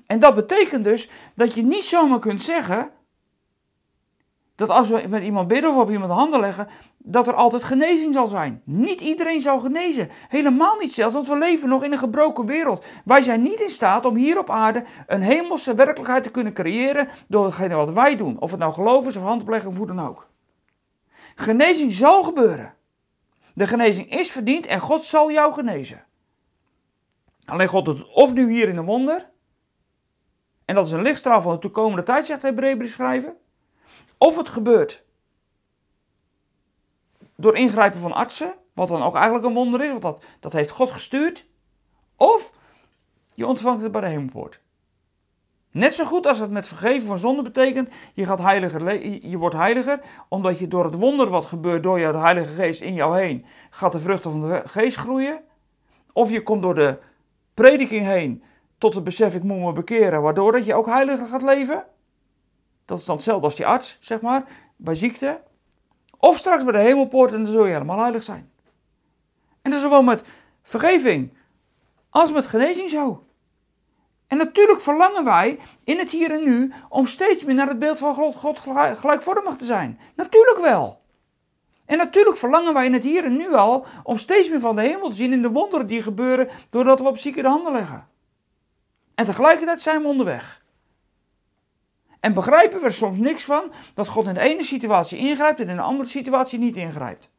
En 0.06 0.20
dat 0.20 0.36
betekent 0.36 0.84
dus 0.84 1.10
dat 1.36 1.56
je 1.56 1.64
niet 1.64 1.84
zomaar 1.84 2.20
kunt 2.20 2.42
zeggen 2.42 2.92
dat 4.62 4.70
als 4.70 4.90
we 4.90 5.04
met 5.10 5.24
iemand 5.24 5.48
bidden 5.48 5.70
of 5.70 5.76
op 5.76 5.90
iemand 5.90 6.12
handen 6.12 6.40
leggen, 6.40 6.68
dat 6.98 7.28
er 7.28 7.34
altijd 7.34 7.64
genezing 7.64 8.14
zal 8.14 8.28
zijn. 8.28 8.62
Niet 8.66 9.02
iedereen 9.02 9.42
zal 9.42 9.60
genezen. 9.60 10.10
Helemaal 10.28 10.78
niet 10.80 10.92
zelfs, 10.92 11.14
want 11.14 11.28
we 11.28 11.38
leven 11.38 11.70
nog 11.70 11.84
in 11.84 11.92
een 11.92 11.98
gebroken 11.98 12.46
wereld. 12.46 12.86
Wij 13.06 13.22
zijn 13.22 13.42
niet 13.42 13.60
in 13.60 13.70
staat 13.70 14.06
om 14.06 14.16
hier 14.16 14.40
op 14.40 14.50
aarde 14.50 14.86
een 15.08 15.22
hemelse 15.22 15.74
werkelijkheid 15.74 16.24
te 16.24 16.32
kunnen 16.32 16.54
creëren 16.54 17.10
door 17.28 17.46
hetgene 17.46 17.76
wat 17.76 17.94
wij 17.94 18.16
doen. 18.16 18.40
Of 18.40 18.52
het 18.52 18.60
nou 18.60 18.74
geloof 18.74 19.08
is 19.08 19.16
of 19.16 19.24
handopleggen 19.24 19.70
of 19.70 19.78
hoe 19.78 19.88
dan 19.88 20.00
ook. 20.00 20.30
Genezing 21.36 21.94
zal 21.94 22.24
gebeuren. 22.24 22.74
De 23.54 23.68
genezing 23.68 24.10
is 24.10 24.32
verdiend 24.32 24.66
en 24.66 24.80
God 24.80 25.06
zal 25.06 25.32
jou 25.32 25.54
genezen. 25.54 26.06
Alleen 27.46 27.68
God 27.68 27.88
het 27.88 28.14
of 28.14 28.34
nu 28.34 28.52
hier 28.52 28.68
in 28.68 28.78
een 28.78 28.86
wonder. 28.86 29.30
En 30.66 30.76
dat 30.76 30.86
is 30.86 30.92
een 30.92 31.02
lichtstraal 31.02 31.42
van 31.42 31.54
de 31.54 31.60
toekomende 31.60 32.04
tijd, 32.04 32.26
zegt 32.26 32.42
de 32.42 32.48
Hebreeënbrief 32.48 32.94
schrijven. 32.94 33.36
Of 34.22 34.38
het 34.38 34.50
gebeurt 34.50 35.04
door 37.36 37.56
ingrijpen 37.56 38.00
van 38.00 38.12
artsen, 38.12 38.54
wat 38.74 38.88
dan 38.88 39.02
ook 39.02 39.16
eigenlijk 39.16 39.46
een 39.46 39.54
wonder 39.54 39.84
is, 39.84 39.90
want 39.90 40.02
dat, 40.02 40.24
dat 40.40 40.54
heeft 40.54 40.70
God 40.70 40.92
gestuurd. 40.92 41.46
Of 42.18 42.52
je 43.34 43.48
ontvangt 43.48 43.82
het 43.82 43.92
bij 43.92 44.02
de 44.02 44.08
hemelpoort. 44.08 44.62
Net 45.72 45.96
zo 45.96 46.06
goed 46.06 46.28
als 46.28 46.40
het 46.40 46.52
met 46.52 46.68
vergeven 46.68 47.08
van 47.08 47.18
zonde 47.18 47.42
betekent, 47.42 47.90
je, 48.14 48.26
gaat 48.26 48.40
heiliger, 48.40 49.06
je 49.28 49.38
wordt 49.38 49.56
heiliger, 49.56 50.02
omdat 50.30 50.60
je 50.60 50.68
door 50.68 50.84
het 50.84 50.96
wonder 50.96 51.30
wat 51.30 51.46
gebeurt 51.46 51.84
door 51.84 52.00
jouw 52.00 52.16
Heilige 52.16 52.54
Geest 52.54 52.82
in 52.82 52.94
jou 52.94 53.20
heen, 53.20 53.46
gaat 53.70 53.92
de 53.92 54.00
vruchten 54.00 54.32
van 54.32 54.42
de 54.42 54.62
Geest 54.66 54.98
groeien. 54.98 55.44
Of 56.14 56.30
je 56.30 56.44
komt 56.44 56.62
door 56.62 56.76
de 56.76 57.00
prediking 57.54 58.06
heen 58.06 58.44
tot 58.78 58.94
het 58.96 59.04
besef 59.04 59.36
ik 59.36 59.44
moet 59.44 59.60
me 59.60 59.74
bekeren, 59.74 60.22
waardoor 60.22 60.52
dat 60.52 60.66
je 60.66 60.74
ook 60.74 60.86
heiliger 60.86 61.26
gaat 61.26 61.42
leven. 61.42 61.86
Dat 62.92 63.00
is 63.00 63.06
dan 63.06 63.16
hetzelfde 63.16 63.46
als 63.46 63.56
die 63.56 63.68
arts, 63.68 63.98
zeg 64.00 64.22
maar, 64.22 64.44
bij 64.76 64.96
ziekte. 64.96 65.42
Of 66.18 66.38
straks 66.38 66.64
bij 66.64 66.72
de 66.72 66.80
hemelpoort 66.80 67.34
en 67.34 67.44
dan 67.44 67.52
zul 67.52 67.66
je 67.66 67.72
helemaal 67.72 68.00
heilig 68.00 68.24
zijn. 68.24 68.52
En 69.62 69.72
dat 69.72 69.74
is 69.74 69.82
zowel 69.82 70.04
met 70.04 70.24
vergeving 70.62 71.34
als 72.10 72.32
met 72.32 72.46
genezing 72.46 72.90
zo. 72.90 73.24
En 74.28 74.38
natuurlijk 74.38 74.82
verlangen 74.82 75.24
wij 75.24 75.60
in 75.84 75.98
het 75.98 76.10
hier 76.10 76.32
en 76.32 76.44
nu 76.44 76.74
om 76.90 77.08
steeds 77.08 77.44
meer 77.44 77.56
naar 77.56 77.68
het 77.68 77.80
beeld 77.80 77.98
van 77.98 78.16
God, 78.16 78.60
gelijkvormig 78.98 79.56
te 79.56 79.66
zijn. 79.66 80.00
Natuurlijk 80.16 80.60
wel. 80.60 81.02
En 81.86 81.98
natuurlijk 81.98 82.38
verlangen 82.38 82.74
wij 82.74 82.86
in 82.86 82.94
het 82.94 83.04
hier 83.04 83.24
en 83.24 83.38
nu 83.38 83.54
al 83.54 83.86
om 84.04 84.18
steeds 84.18 84.50
meer 84.50 84.60
van 84.60 84.76
de 84.76 84.82
hemel 84.82 85.10
te 85.10 85.16
zien 85.16 85.34
in 85.34 85.42
de 85.42 85.50
wonderen 85.50 85.88
die 85.88 86.04
gebeuren 86.04 86.50
doordat 86.70 87.00
we 87.00 87.08
op 87.08 87.18
zieken 87.18 87.44
de 87.44 87.50
handen 87.50 87.72
leggen. 87.72 88.08
En 89.16 89.26
tegelijkertijd 89.26 89.82
zijn 89.82 90.02
we 90.02 90.08
onderweg. 90.08 90.61
En 92.22 92.34
begrijpen 92.34 92.80
we 92.80 92.86
er 92.86 92.94
soms 92.94 93.18
niks 93.18 93.44
van 93.44 93.72
dat 93.94 94.08
God 94.08 94.28
in 94.28 94.34
de 94.34 94.40
ene 94.40 94.64
situatie 94.64 95.18
ingrijpt 95.18 95.60
en 95.60 95.70
in 95.70 95.76
de 95.76 95.82
andere 95.82 96.10
situatie 96.10 96.60
niet 96.60 96.76
ingrijpt. 96.76 97.30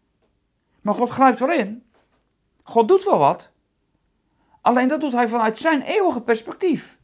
Maar 0.81 0.95
God 0.95 1.11
grijpt 1.11 1.39
wel 1.39 1.53
in. 1.53 1.85
God 2.62 2.89
doet 2.89 3.05
wel 3.05 3.19
wat. 3.19 3.51
Alleen 4.61 4.89
dat 4.89 5.01
doet 5.01 5.12
hij 5.12 5.29
vanuit 5.29 5.59
zijn 5.59 5.83
eeuwige 5.83 6.21
perspectief. 6.21 6.99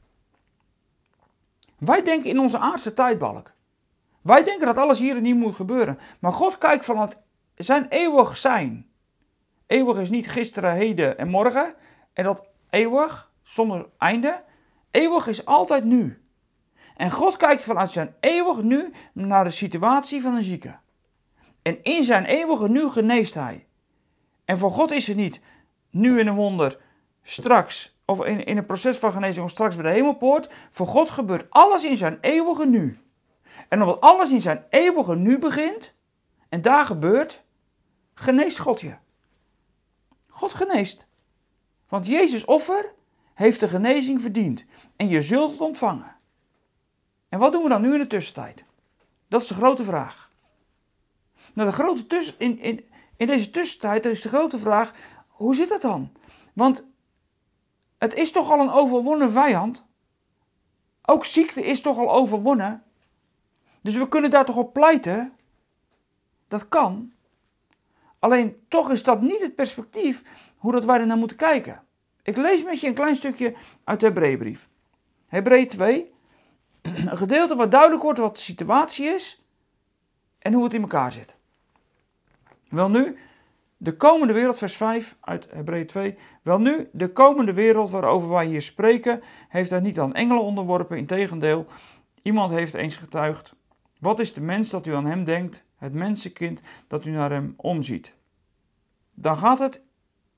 Wij 1.78 2.02
denken 2.02 2.30
in 2.30 2.38
onze 2.38 2.58
aardse 2.58 2.94
tijdbalk. 2.94 3.52
Wij 4.22 4.44
denken 4.44 4.66
dat 4.66 4.76
alles 4.76 4.98
hier 4.98 5.16
en 5.16 5.22
nu 5.22 5.34
moet 5.34 5.54
gebeuren. 5.54 5.98
Maar 6.18 6.32
God 6.32 6.58
kijkt 6.58 6.84
vanuit 6.84 7.16
zijn 7.54 7.86
eeuwig 7.88 8.36
zijn. 8.36 8.90
Eeuwig 9.66 9.98
is 9.98 10.10
niet 10.10 10.30
gisteren, 10.30 10.72
heden 10.72 11.18
en 11.18 11.28
morgen. 11.28 11.74
En 12.12 12.24
dat 12.24 12.46
eeuwig, 12.70 13.30
zonder 13.42 13.88
einde. 13.98 14.42
Eeuwig 14.90 15.26
is 15.26 15.44
altijd 15.44 15.84
nu. 15.84 16.22
En 16.98 17.10
God 17.10 17.36
kijkt 17.36 17.62
vanuit 17.62 17.90
zijn 17.90 18.14
eeuwig 18.20 18.62
nu 18.62 18.92
naar 19.12 19.44
de 19.44 19.50
situatie 19.50 20.22
van 20.22 20.34
een 20.34 20.42
zieke. 20.42 20.78
En 21.62 21.82
in 21.82 22.04
zijn 22.04 22.24
eeuwige 22.24 22.68
nu 22.68 22.88
geneest 22.88 23.34
hij. 23.34 23.66
En 24.44 24.58
voor 24.58 24.70
God 24.70 24.90
is 24.90 25.06
het 25.06 25.16
niet 25.16 25.40
nu 25.90 26.18
in 26.18 26.26
een 26.26 26.34
wonder, 26.34 26.80
straks, 27.22 27.98
of 28.04 28.24
in, 28.24 28.44
in 28.44 28.56
een 28.56 28.66
proces 28.66 28.98
van 28.98 29.12
genezing 29.12 29.44
of 29.44 29.50
straks 29.50 29.74
bij 29.76 29.84
de 29.84 29.90
hemelpoort. 29.90 30.50
Voor 30.70 30.86
God 30.86 31.10
gebeurt 31.10 31.50
alles 31.50 31.84
in 31.84 31.96
zijn 31.96 32.18
eeuwige 32.20 32.66
nu. 32.66 32.98
En 33.68 33.82
omdat 33.82 34.00
alles 34.00 34.30
in 34.30 34.40
zijn 34.40 34.64
eeuwige 34.70 35.16
nu 35.16 35.38
begint, 35.38 35.94
en 36.48 36.62
daar 36.62 36.86
gebeurt, 36.86 37.44
geneest 38.14 38.58
God 38.58 38.80
je. 38.80 38.96
God 40.28 40.54
geneest. 40.54 41.06
Want 41.88 42.06
Jezus 42.06 42.44
offer 42.44 42.94
heeft 43.34 43.60
de 43.60 43.68
genezing 43.68 44.20
verdiend. 44.20 44.64
En 44.96 45.08
je 45.08 45.22
zult 45.22 45.50
het 45.50 45.60
ontvangen. 45.60 46.16
En 47.28 47.38
wat 47.38 47.52
doen 47.52 47.62
we 47.62 47.68
dan 47.68 47.82
nu 47.82 47.92
in 47.92 47.98
de 47.98 48.06
tussentijd? 48.06 48.64
Dat 49.28 49.42
is 49.42 49.48
de 49.48 49.54
grote 49.54 49.84
vraag. 49.84 50.30
Nou, 51.54 51.68
de 51.68 51.74
grote 51.74 52.06
tussen, 52.06 52.34
in, 52.38 52.58
in, 52.58 52.84
in 53.16 53.26
deze 53.26 53.50
tussentijd 53.50 54.04
is 54.04 54.20
de 54.20 54.28
grote 54.28 54.58
vraag, 54.58 54.92
hoe 55.28 55.54
zit 55.54 55.68
dat 55.68 55.82
dan? 55.82 56.12
Want 56.52 56.84
het 57.98 58.14
is 58.14 58.32
toch 58.32 58.50
al 58.50 58.60
een 58.60 58.70
overwonnen 58.70 59.32
vijand? 59.32 59.86
Ook 61.02 61.24
ziekte 61.24 61.64
is 61.64 61.80
toch 61.80 61.98
al 61.98 62.12
overwonnen? 62.12 62.82
Dus 63.80 63.96
we 63.96 64.08
kunnen 64.08 64.30
daar 64.30 64.44
toch 64.44 64.56
op 64.56 64.72
pleiten? 64.72 65.32
Dat 66.48 66.68
kan. 66.68 67.12
Alleen 68.18 68.64
toch 68.68 68.90
is 68.90 69.02
dat 69.02 69.20
niet 69.20 69.40
het 69.40 69.54
perspectief 69.54 70.22
hoe 70.56 70.72
dat 70.72 70.84
wij 70.84 71.00
er 71.00 71.06
naar 71.06 71.16
moeten 71.16 71.36
kijken. 71.36 71.82
Ik 72.22 72.36
lees 72.36 72.62
met 72.62 72.80
je 72.80 72.86
een 72.86 72.94
klein 72.94 73.16
stukje 73.16 73.54
uit 73.84 74.00
de 74.00 74.06
Hebreeënbrief. 74.06 74.68
Hebreeën 75.26 75.68
2, 75.68 76.12
een 76.96 77.16
gedeelte 77.16 77.56
waar 77.56 77.70
duidelijk 77.70 78.02
wordt 78.02 78.18
wat 78.18 78.36
de 78.36 78.42
situatie 78.42 79.06
is 79.06 79.42
en 80.38 80.52
hoe 80.52 80.64
het 80.64 80.74
in 80.74 80.80
elkaar 80.80 81.12
zit. 81.12 81.36
Wel 82.68 82.90
nu, 82.90 83.16
de 83.76 83.96
komende 83.96 84.32
wereld, 84.32 84.58
vers 84.58 84.76
5 84.76 85.16
uit 85.20 85.46
Hebreeën 85.50 85.86
2. 85.86 86.16
Wel 86.42 86.60
nu, 86.60 86.88
de 86.92 87.12
komende 87.12 87.52
wereld 87.52 87.90
waarover 87.90 88.28
wij 88.28 88.46
hier 88.46 88.62
spreken, 88.62 89.22
heeft 89.48 89.70
hij 89.70 89.80
niet 89.80 90.00
aan 90.00 90.14
engelen 90.14 90.42
onderworpen. 90.42 90.96
Integendeel, 90.96 91.66
iemand 92.22 92.50
heeft 92.50 92.74
eens 92.74 92.96
getuigd. 92.96 93.54
Wat 94.00 94.18
is 94.18 94.32
de 94.32 94.40
mens 94.40 94.70
dat 94.70 94.86
u 94.86 94.94
aan 94.94 95.06
hem 95.06 95.24
denkt? 95.24 95.64
Het 95.76 95.92
mensenkind 95.92 96.60
dat 96.86 97.04
u 97.04 97.10
naar 97.10 97.30
hem 97.30 97.54
omziet. 97.56 98.14
Dan 99.14 99.36
gaat 99.36 99.58
het 99.58 99.80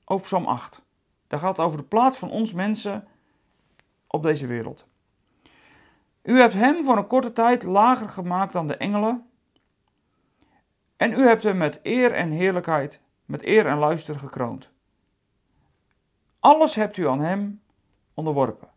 over 0.05 0.25
Psalm 0.25 0.45
8. 0.45 0.81
Dan 1.27 1.39
gaat 1.39 1.57
het 1.57 1.65
over 1.65 1.77
de 1.77 1.83
plaats 1.83 2.17
van 2.17 2.29
ons 2.29 2.53
mensen 2.53 3.07
op 4.07 4.23
deze 4.23 4.47
wereld. 4.47 4.85
U 6.23 6.39
hebt 6.39 6.53
hem 6.53 6.83
voor 6.83 6.97
een 6.97 7.07
korte 7.07 7.33
tijd 7.33 7.63
lager 7.63 8.07
gemaakt 8.07 8.53
dan 8.53 8.67
de 8.67 8.77
engelen. 8.77 9.25
En 10.97 11.11
u 11.11 11.27
hebt 11.27 11.43
hem 11.43 11.57
met 11.57 11.79
eer 11.83 12.11
en 12.11 12.29
heerlijkheid, 12.29 12.99
met 13.25 13.43
eer 13.43 13.65
en 13.65 13.77
luister 13.77 14.19
gekroond. 14.19 14.69
Alles 16.39 16.75
hebt 16.75 16.97
u 16.97 17.07
aan 17.07 17.19
hem 17.19 17.61
onderworpen. 18.13 18.69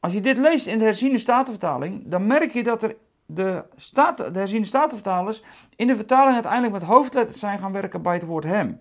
Als 0.00 0.12
je 0.12 0.20
dit 0.20 0.36
leest 0.36 0.66
in 0.66 0.78
de 0.78 0.84
herziene 0.84 1.18
statenvertaling, 1.18 2.08
dan 2.08 2.26
merk 2.26 2.52
je 2.52 2.62
dat 2.62 2.82
er 2.82 2.96
de, 3.26 3.64
staten, 3.76 4.32
de 4.32 4.38
herziene 4.38 4.64
statenvertalers 4.64 5.42
in 5.76 5.86
de 5.86 5.96
vertaling 5.96 6.34
uiteindelijk 6.34 6.72
met 6.72 6.82
hoofdletters 6.82 7.40
zijn 7.40 7.58
gaan 7.58 7.72
werken 7.72 8.02
bij 8.02 8.14
het 8.14 8.24
woord 8.24 8.44
hem 8.44 8.80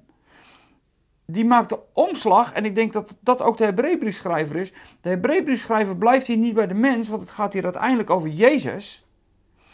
die 1.31 1.45
maakt 1.45 1.69
de 1.69 1.79
omslag, 1.93 2.53
en 2.53 2.65
ik 2.65 2.75
denk 2.75 2.93
dat 2.93 3.17
dat 3.19 3.41
ook 3.41 3.57
de 3.57 3.63
Hebreeënbriefschrijver 3.63 4.55
is. 4.55 4.73
De 5.01 5.09
Hebreeënbriefschrijver 5.09 5.97
blijft 5.97 6.27
hier 6.27 6.37
niet 6.37 6.53
bij 6.53 6.67
de 6.67 6.73
mens, 6.73 7.07
want 7.07 7.21
het 7.21 7.31
gaat 7.31 7.53
hier 7.53 7.63
uiteindelijk 7.63 8.09
over 8.09 8.29
Jezus. 8.29 9.05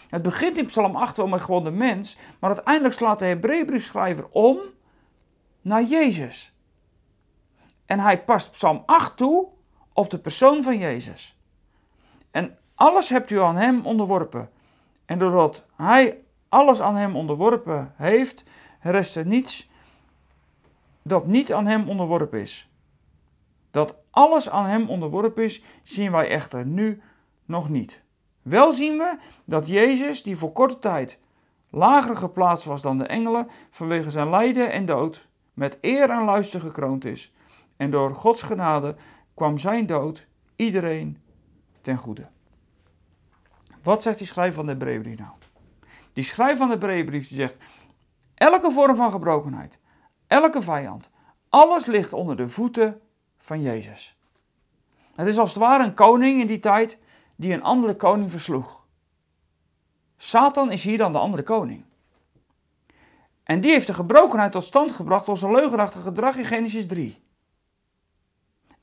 Het 0.10 0.22
begint 0.22 0.58
in 0.58 0.66
Psalm 0.66 0.96
8 0.96 1.18
wel 1.18 1.28
met 1.28 1.42
gewoon 1.42 1.64
de 1.64 1.72
mens, 1.72 2.18
maar 2.40 2.50
uiteindelijk 2.50 2.94
slaat 2.94 3.20
de 3.20 3.26
Hebreeënbriefschrijver 3.26 4.28
om 4.32 4.58
naar 5.62 5.84
Jezus. 5.84 6.56
En 7.86 8.00
hij 8.00 8.24
past 8.24 8.52
Psalm 8.52 8.84
8 8.86 9.18
toe 9.18 9.48
op 9.94 10.10
de 10.10 10.20
persoon 10.20 10.64
van 10.64 10.78
Jezus. 10.78 11.38
En 12.32 12.58
alles 12.76 13.10
hebt 13.10 13.30
u 13.30 13.42
aan 13.42 13.56
hem 13.56 13.86
onderworpen. 13.86 14.50
En 15.06 15.20
doordat 15.20 15.64
hij 15.76 16.18
alles 16.50 16.82
aan 16.82 16.96
hem 16.96 17.16
onderworpen 17.16 17.94
heeft, 17.96 18.44
rest 18.80 19.16
er 19.16 19.26
niets 19.26 19.70
dat 21.08 21.28
niet 21.28 21.54
aan 21.54 21.66
hem 21.66 21.90
onderworpen 21.90 22.40
is. 22.42 22.70
Dat 23.72 23.96
alles 24.10 24.50
aan 24.50 24.66
hem 24.66 24.90
onderworpen 24.90 25.44
is, 25.44 25.64
zien 25.84 26.12
wij 26.12 26.30
echter 26.30 26.66
nu 26.66 27.02
nog 27.46 27.70
niet. 27.70 28.02
Wel 28.42 28.74
zien 28.74 28.98
we 28.98 29.18
dat 29.46 29.68
Jezus, 29.68 30.24
die 30.24 30.38
voor 30.38 30.52
korte 30.52 30.80
tijd 30.80 31.20
lager 31.70 32.16
geplaatst 32.16 32.66
was 32.66 32.82
dan 32.82 32.98
de 32.98 33.06
engelen, 33.06 33.48
vanwege 33.70 34.12
zijn 34.12 34.30
lijden 34.30 34.72
en 34.72 34.86
dood, 34.86 35.28
met 35.54 35.78
eer 35.82 36.10
en 36.10 36.24
luister 36.24 36.60
gekroond 36.60 37.06
is. 37.06 37.34
En 37.78 37.92
door 37.92 38.16
Gods 38.16 38.42
genade 38.42 38.96
kwam 39.34 39.58
zijn 39.58 39.86
dood 39.86 40.28
iedereen 40.56 41.18
ten 41.82 41.98
goede. 41.98 42.28
Wat 43.84 44.02
zegt 44.02 44.18
die 44.18 44.28
schrijver 44.28 44.54
van 44.54 44.66
de 44.66 44.72
Hebreeënbrief 44.72 45.18
nou? 45.18 45.32
Die 46.14 46.24
schrijver 46.24 46.58
van 46.58 46.68
de 46.68 46.74
Hebreeënbrief 46.74 47.28
zegt: 47.28 47.58
elke 48.34 48.72
vorm 48.72 48.96
van 48.96 49.12
gebrokenheid, 49.12 49.80
Elke 50.28 50.62
vijand. 50.62 51.10
Alles 51.50 51.86
ligt 51.86 52.14
onder 52.14 52.36
de 52.36 52.50
voeten 52.50 53.02
van 53.38 53.62
Jezus. 53.62 54.18
Het 55.16 55.28
is 55.28 55.38
als 55.38 55.50
het 55.54 55.64
ware 55.64 55.84
een 55.84 55.94
koning 55.94 56.42
in 56.42 56.48
die 56.48 56.60
tijd 56.60 56.98
die 57.36 57.54
een 57.54 57.64
andere 57.64 57.96
koning 57.96 58.32
versloeg. 58.32 58.86
Satan 60.18 60.72
is 60.72 60.84
hier 60.84 60.98
dan 60.98 61.12
de 61.12 61.18
andere 61.18 61.44
koning. 61.44 61.86
En 63.44 63.62
die 63.62 63.72
heeft 63.72 63.88
de 63.88 63.94
gebrokenheid 63.94 64.52
tot 64.52 64.66
stand 64.66 64.92
gebracht 64.92 65.26
door 65.26 65.38
zijn 65.38 65.52
leugenachtig 65.52 66.02
gedrag 66.02 66.36
in 66.36 66.46
Genesis 66.46 66.86
3. 66.86 67.24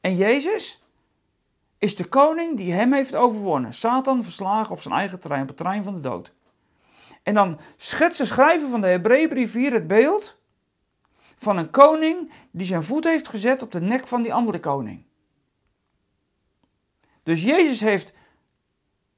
En 0.00 0.16
Jezus 0.16 0.82
is 1.78 1.96
de 1.96 2.04
koning 2.04 2.56
die 2.56 2.72
hem 2.72 2.92
heeft 2.92 3.14
overwonnen. 3.14 3.74
Satan 3.74 4.24
verslagen 4.24 4.72
op 4.72 4.80
zijn 4.80 4.94
eigen 4.94 5.20
terrein, 5.20 5.42
op 5.42 5.48
het 5.48 5.56
terrein 5.56 5.84
van 5.84 5.94
de 5.94 6.00
dood. 6.00 6.32
En 7.22 7.34
dan 7.34 7.60
schetst 7.76 8.18
de 8.18 8.24
schrijver 8.24 8.68
van 8.68 8.80
de 8.80 8.86
Hebreeënbrief 8.86 9.52
hier 9.52 9.72
het 9.72 9.86
beeld 9.86 10.36
van 11.36 11.56
een 11.56 11.70
koning 11.70 12.32
die 12.50 12.66
zijn 12.66 12.82
voet 12.82 13.04
heeft 13.04 13.28
gezet 13.28 13.62
op 13.62 13.72
de 13.72 13.80
nek 13.80 14.06
van 14.06 14.22
die 14.22 14.34
andere 14.34 14.60
koning. 14.60 15.04
Dus 17.22 17.42
Jezus 17.42 17.80
heeft 17.80 18.12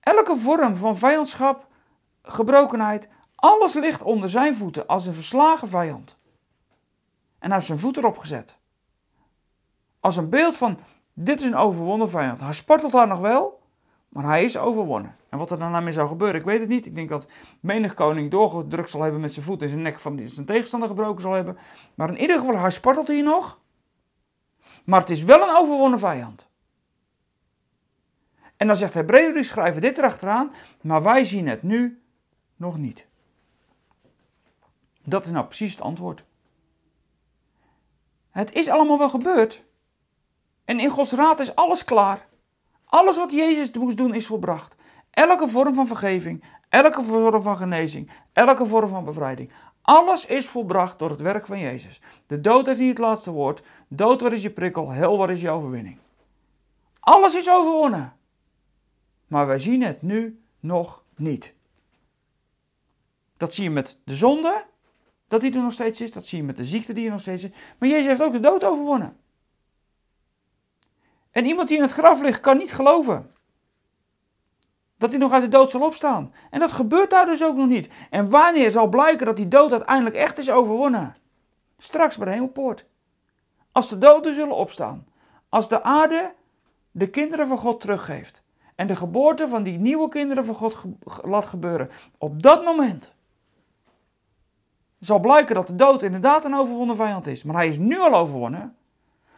elke 0.01 0.37
vorm 0.37 0.77
van 0.77 0.97
vijandschap, 0.97 1.67
gebrokenheid, 2.23 3.09
alles 3.35 3.75
ligt 3.75 4.03
onder 4.03 4.31
zijn 4.31 4.55
voeten 4.55 4.87
als 4.87 5.07
een 5.07 5.15
verslagen 5.15 5.69
vijand. 5.69 6.17
En 7.39 7.47
hij 7.47 7.55
heeft 7.55 7.67
zijn 7.67 7.79
voet 7.79 7.97
erop 7.97 8.19
gezet. 8.19 8.57
Als 10.01 10.17
een 10.17 10.29
beeld 10.29 10.57
van, 10.57 10.79
dit 11.13 11.41
is 11.41 11.47
een 11.47 11.57
overwonnen 11.57 12.09
vijand. 12.09 12.41
Hij 12.41 12.53
spartelt 12.53 12.93
daar 12.93 13.07
nog 13.07 13.21
wel, 13.21 13.56
maar 14.17 14.25
hij 14.25 14.45
is 14.45 14.57
overwonnen. 14.57 15.17
En 15.29 15.39
wat 15.39 15.51
er 15.51 15.59
daarna 15.59 15.81
mee 15.81 15.93
zou 15.93 16.09
gebeuren, 16.09 16.41
ik 16.41 16.47
weet 16.47 16.61
het 16.61 16.69
niet. 16.69 16.87
Ik 16.87 16.95
denk 16.95 17.09
dat 17.09 17.27
menig 17.61 17.95
koning 17.95 18.31
doorgedrukt 18.31 18.91
zal 18.91 19.03
hebben 19.03 19.21
met 19.21 19.33
zijn 19.33 19.45
voet 19.45 19.63
en 19.63 19.69
zijn 19.69 19.83
nek 19.83 20.01
van 20.01 20.29
zijn 20.29 20.47
tegenstander 20.47 20.89
gebroken 20.89 21.23
zal 21.23 21.33
hebben. 21.33 21.59
Maar 21.95 22.09
in 22.09 22.21
ieder 22.21 22.39
geval, 22.39 22.59
hij 22.59 22.71
spartelt 22.71 23.09
hier 23.09 23.23
nog. 23.23 23.61
Maar 24.85 25.01
het 25.01 25.11
is 25.11 25.23
wel 25.23 25.43
een 25.43 25.57
overwonnen 25.57 25.99
vijand. 25.99 26.49
En 28.57 28.67
dan 28.67 28.77
zegt 28.77 28.95
Hebreeën, 28.95 29.45
schrijven 29.45 29.81
dit 29.81 29.99
erachteraan, 29.99 30.53
maar 30.81 31.03
wij 31.03 31.25
zien 31.25 31.49
het 31.49 31.63
nu 31.63 32.03
nog 32.57 32.79
niet. 32.79 33.07
Dat 35.03 35.25
is 35.25 35.31
nou 35.31 35.47
precies 35.47 35.73
het 35.73 35.81
antwoord. 35.81 36.25
Het 38.31 38.53
is 38.53 38.69
allemaal 38.69 38.99
wel 38.99 39.11
gebeurd. 39.11 39.63
En 40.65 40.81
in 40.81 40.91
Gods 40.91 41.13
raad 41.13 41.41
is 41.41 41.55
alles 41.55 41.85
klaar. 41.85 42.26
Alles 42.97 43.17
wat 43.17 43.33
Jezus 43.33 43.71
moest 43.73 43.97
doen 43.97 44.15
is 44.15 44.27
volbracht. 44.27 44.75
Elke 45.11 45.49
vorm 45.49 45.75
van 45.75 45.87
vergeving, 45.87 46.45
elke 46.69 47.03
vorm 47.03 47.43
van 47.43 47.57
genezing, 47.57 48.11
elke 48.33 48.67
vorm 48.67 48.89
van 48.89 49.05
bevrijding. 49.05 49.51
Alles 49.83 50.27
is 50.27 50.47
volbracht 50.47 50.99
door 50.99 51.11
het 51.11 51.21
werk 51.21 51.47
van 51.47 51.59
Jezus. 51.59 52.01
De 52.27 52.41
dood 52.41 52.67
heeft 52.67 52.79
niet 52.79 52.89
het 52.89 52.99
laatste 52.99 53.31
woord. 53.31 53.63
Dood, 53.89 54.21
waar 54.21 54.33
is 54.33 54.43
je 54.43 54.51
prikkel? 54.51 54.91
Hel, 54.91 55.19
waar 55.19 55.31
is 55.31 55.41
je 55.41 55.51
overwinning? 55.51 55.99
Alles 57.01 57.35
is 57.35 57.51
overwonnen. 57.51 58.17
Maar 59.27 59.47
wij 59.47 59.59
zien 59.59 59.83
het 59.83 60.03
nu 60.03 60.41
nog 60.61 61.03
niet. 61.17 61.55
Dat 63.37 63.55
zie 63.55 63.65
je 63.65 63.71
met 63.71 63.99
de 64.05 64.17
zonde, 64.17 64.65
dat 65.29 65.41
die 65.41 65.55
er 65.55 65.63
nog 65.63 65.73
steeds 65.73 66.01
is. 66.01 66.13
Dat 66.13 66.27
zie 66.27 66.39
je 66.39 66.45
met 66.45 66.57
de 66.57 66.65
ziekte 66.65 66.93
die 66.93 67.05
er 67.05 67.13
nog 67.13 67.21
steeds 67.21 67.45
is. 67.45 67.51
Maar 67.79 67.89
Jezus 67.89 68.07
heeft 68.07 68.23
ook 68.23 68.33
de 68.33 68.41
dood 68.41 68.65
overwonnen. 68.65 69.17
En 71.37 71.45
iemand 71.45 71.69
die 71.69 71.77
in 71.77 71.83
het 71.83 71.93
graf 71.93 72.21
ligt, 72.21 72.41
kan 72.41 72.57
niet 72.57 72.73
geloven 72.73 73.31
dat 74.99 75.11
hij 75.11 75.19
nog 75.19 75.33
uit 75.33 75.43
de 75.43 75.49
dood 75.49 75.71
zal 75.71 75.81
opstaan. 75.81 76.33
En 76.51 76.61
dat 76.61 76.73
gebeurt 76.73 77.11
daar 77.11 77.27
dus 77.27 77.43
ook 77.43 77.57
nog 77.57 77.69
niet. 77.69 77.89
En 78.11 78.31
wanneer 78.31 78.71
zal 78.71 78.89
blijken 78.89 79.27
dat 79.27 79.37
die 79.37 79.49
dood 79.49 79.73
uiteindelijk 79.73 80.17
echt 80.17 80.39
is 80.39 80.51
overwonnen? 80.51 81.17
Straks 81.79 82.17
bij 82.17 82.27
de 82.27 82.33
hemelpoort. 82.33 82.87
Als 83.73 83.89
de 83.89 83.99
doden 83.99 84.35
zullen 84.35 84.57
opstaan. 84.57 85.07
Als 85.49 85.69
de 85.69 85.83
aarde 85.83 86.35
de 86.91 87.11
kinderen 87.11 87.47
van 87.47 87.59
God 87.59 87.81
teruggeeft. 87.81 88.43
En 88.75 88.87
de 88.87 88.97
geboorte 88.97 89.49
van 89.49 89.63
die 89.63 89.79
nieuwe 89.79 90.09
kinderen 90.09 90.45
van 90.45 90.55
God 90.55 90.77
laat 91.23 91.47
gebeuren. 91.47 91.91
Op 92.19 92.43
dat 92.43 92.65
moment 92.65 93.15
zal 95.01 95.21
blijken 95.21 95.55
dat 95.55 95.67
de 95.67 95.77
dood 95.77 96.03
inderdaad 96.03 96.45
een 96.45 96.57
overwonnen 96.57 96.97
vijand 96.97 97.27
is. 97.27 97.43
Maar 97.43 97.57
hij 97.57 97.69
is 97.69 97.79
nu 97.79 97.99
al 97.99 98.15
overwonnen. 98.15 98.77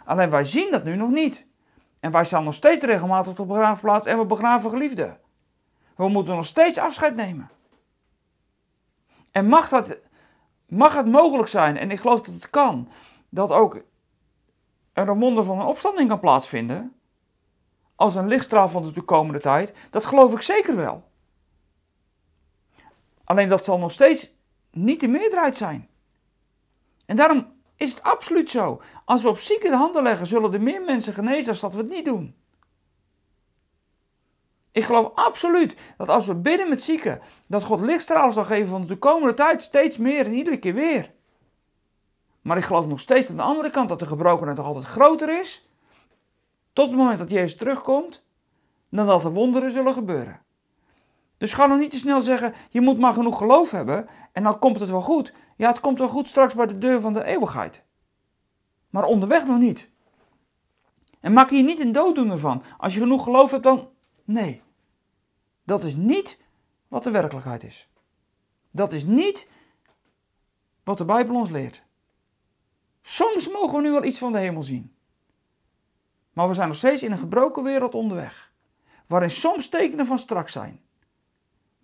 Alleen 0.04 0.30
wij 0.30 0.44
zien 0.44 0.70
dat 0.70 0.84
nu 0.84 0.96
nog 0.96 1.10
niet. 1.10 1.47
En 2.08 2.14
wij 2.14 2.24
staan 2.24 2.44
nog 2.44 2.54
steeds 2.54 2.84
regelmatig 2.84 3.30
op 3.30 3.36
de 3.36 3.44
begraafplaats 3.44 4.06
en 4.06 4.18
we 4.18 4.24
begraven 4.24 4.70
geliefden. 4.70 5.20
We 5.96 6.08
moeten 6.08 6.34
nog 6.34 6.46
steeds 6.46 6.78
afscheid 6.78 7.14
nemen. 7.14 7.50
En 9.30 9.46
mag, 9.46 9.68
dat, 9.68 9.96
mag 10.66 10.94
het 10.94 11.06
mogelijk 11.06 11.48
zijn, 11.48 11.76
en 11.76 11.90
ik 11.90 12.00
geloof 12.00 12.20
dat 12.20 12.34
het 12.34 12.50
kan, 12.50 12.88
dat 13.28 13.50
ook 13.50 13.82
er 14.92 15.08
een 15.08 15.18
wonder 15.18 15.44
van 15.44 15.60
een 15.60 15.66
opstanding 15.66 16.08
kan 16.08 16.20
plaatsvinden, 16.20 16.96
als 17.94 18.14
een 18.14 18.28
lichtstraal 18.28 18.68
van 18.68 18.82
de 18.82 18.92
toekomende 18.92 19.40
tijd, 19.40 19.74
dat 19.90 20.04
geloof 20.04 20.32
ik 20.32 20.42
zeker 20.42 20.76
wel. 20.76 21.10
Alleen 23.24 23.48
dat 23.48 23.64
zal 23.64 23.78
nog 23.78 23.92
steeds 23.92 24.34
niet 24.70 25.00
de 25.00 25.08
meerderheid 25.08 25.56
zijn. 25.56 25.88
En 27.06 27.16
daarom 27.16 27.57
is 27.78 27.90
het 27.90 28.02
absoluut 28.02 28.50
zo. 28.50 28.80
Als 29.04 29.22
we 29.22 29.28
op 29.28 29.38
zieken 29.38 29.70
de 29.70 29.76
handen 29.76 30.02
leggen, 30.02 30.26
zullen 30.26 30.52
er 30.52 30.62
meer 30.62 30.82
mensen 30.82 31.12
genezen 31.12 31.48
als 31.48 31.60
dat 31.60 31.74
we 31.74 31.80
het 31.80 31.90
niet 31.90 32.04
doen. 32.04 32.36
Ik 34.72 34.84
geloof 34.84 35.10
absoluut 35.14 35.76
dat 35.96 36.08
als 36.08 36.26
we 36.26 36.34
bidden 36.34 36.68
met 36.68 36.82
zieken, 36.82 37.20
dat 37.46 37.62
God 37.62 37.80
lichtstralen 37.80 38.32
zal 38.32 38.44
geven 38.44 38.68
van 38.68 38.80
de 38.80 38.86
toekomende 38.86 39.34
tijd 39.34 39.62
steeds 39.62 39.96
meer 39.96 40.26
en 40.26 40.32
iedere 40.32 40.58
keer 40.58 40.74
weer. 40.74 41.12
Maar 42.42 42.56
ik 42.56 42.64
geloof 42.64 42.86
nog 42.86 43.00
steeds 43.00 43.30
aan 43.30 43.36
de 43.36 43.42
andere 43.42 43.70
kant 43.70 43.88
dat 43.88 43.98
de 43.98 44.06
gebrokenheid 44.06 44.56
nog 44.56 44.66
altijd 44.66 44.84
groter 44.84 45.40
is, 45.40 45.68
tot 46.72 46.88
het 46.88 46.96
moment 46.98 47.18
dat 47.18 47.30
Jezus 47.30 47.56
terugkomt, 47.56 48.24
dan 48.90 49.06
dat 49.06 49.24
er 49.24 49.32
wonderen 49.32 49.70
zullen 49.70 49.92
gebeuren. 49.92 50.42
Dus 51.38 51.52
ga 51.52 51.66
nog 51.66 51.78
niet 51.78 51.90
te 51.90 51.98
snel 51.98 52.22
zeggen, 52.22 52.54
je 52.70 52.80
moet 52.80 52.98
maar 52.98 53.12
genoeg 53.12 53.38
geloof 53.38 53.70
hebben 53.70 54.08
en 54.32 54.42
dan 54.42 54.58
komt 54.58 54.80
het 54.80 54.90
wel 54.90 55.00
goed. 55.00 55.32
Ja, 55.56 55.68
het 55.68 55.80
komt 55.80 55.98
wel 55.98 56.08
goed 56.08 56.28
straks 56.28 56.54
bij 56.54 56.66
de 56.66 56.78
deur 56.78 57.00
van 57.00 57.12
de 57.12 57.24
eeuwigheid. 57.24 57.84
Maar 58.90 59.04
onderweg 59.04 59.46
nog 59.46 59.58
niet. 59.58 59.90
En 61.20 61.32
maak 61.32 61.50
hier 61.50 61.62
niet 61.62 61.80
een 61.80 61.92
dooddoener 61.92 62.38
van. 62.38 62.62
Als 62.78 62.94
je 62.94 63.00
genoeg 63.00 63.24
geloof 63.24 63.50
hebt, 63.50 63.62
dan 63.62 63.88
nee. 64.24 64.62
Dat 65.64 65.84
is 65.84 65.96
niet 65.96 66.38
wat 66.88 67.04
de 67.04 67.10
werkelijkheid 67.10 67.64
is. 67.64 67.88
Dat 68.70 68.92
is 68.92 69.04
niet 69.04 69.46
wat 70.84 70.98
de 70.98 71.04
Bijbel 71.04 71.34
ons 71.34 71.50
leert. 71.50 71.82
Soms 73.02 73.48
mogen 73.48 73.76
we 73.76 73.82
nu 73.82 73.90
wel 73.90 74.04
iets 74.04 74.18
van 74.18 74.32
de 74.32 74.38
hemel 74.38 74.62
zien. 74.62 74.94
Maar 76.32 76.48
we 76.48 76.54
zijn 76.54 76.68
nog 76.68 76.76
steeds 76.76 77.02
in 77.02 77.12
een 77.12 77.18
gebroken 77.18 77.62
wereld 77.62 77.94
onderweg. 77.94 78.52
Waarin 79.06 79.30
soms 79.30 79.68
tekenen 79.68 80.06
van 80.06 80.18
straks 80.18 80.52
zijn. 80.52 80.80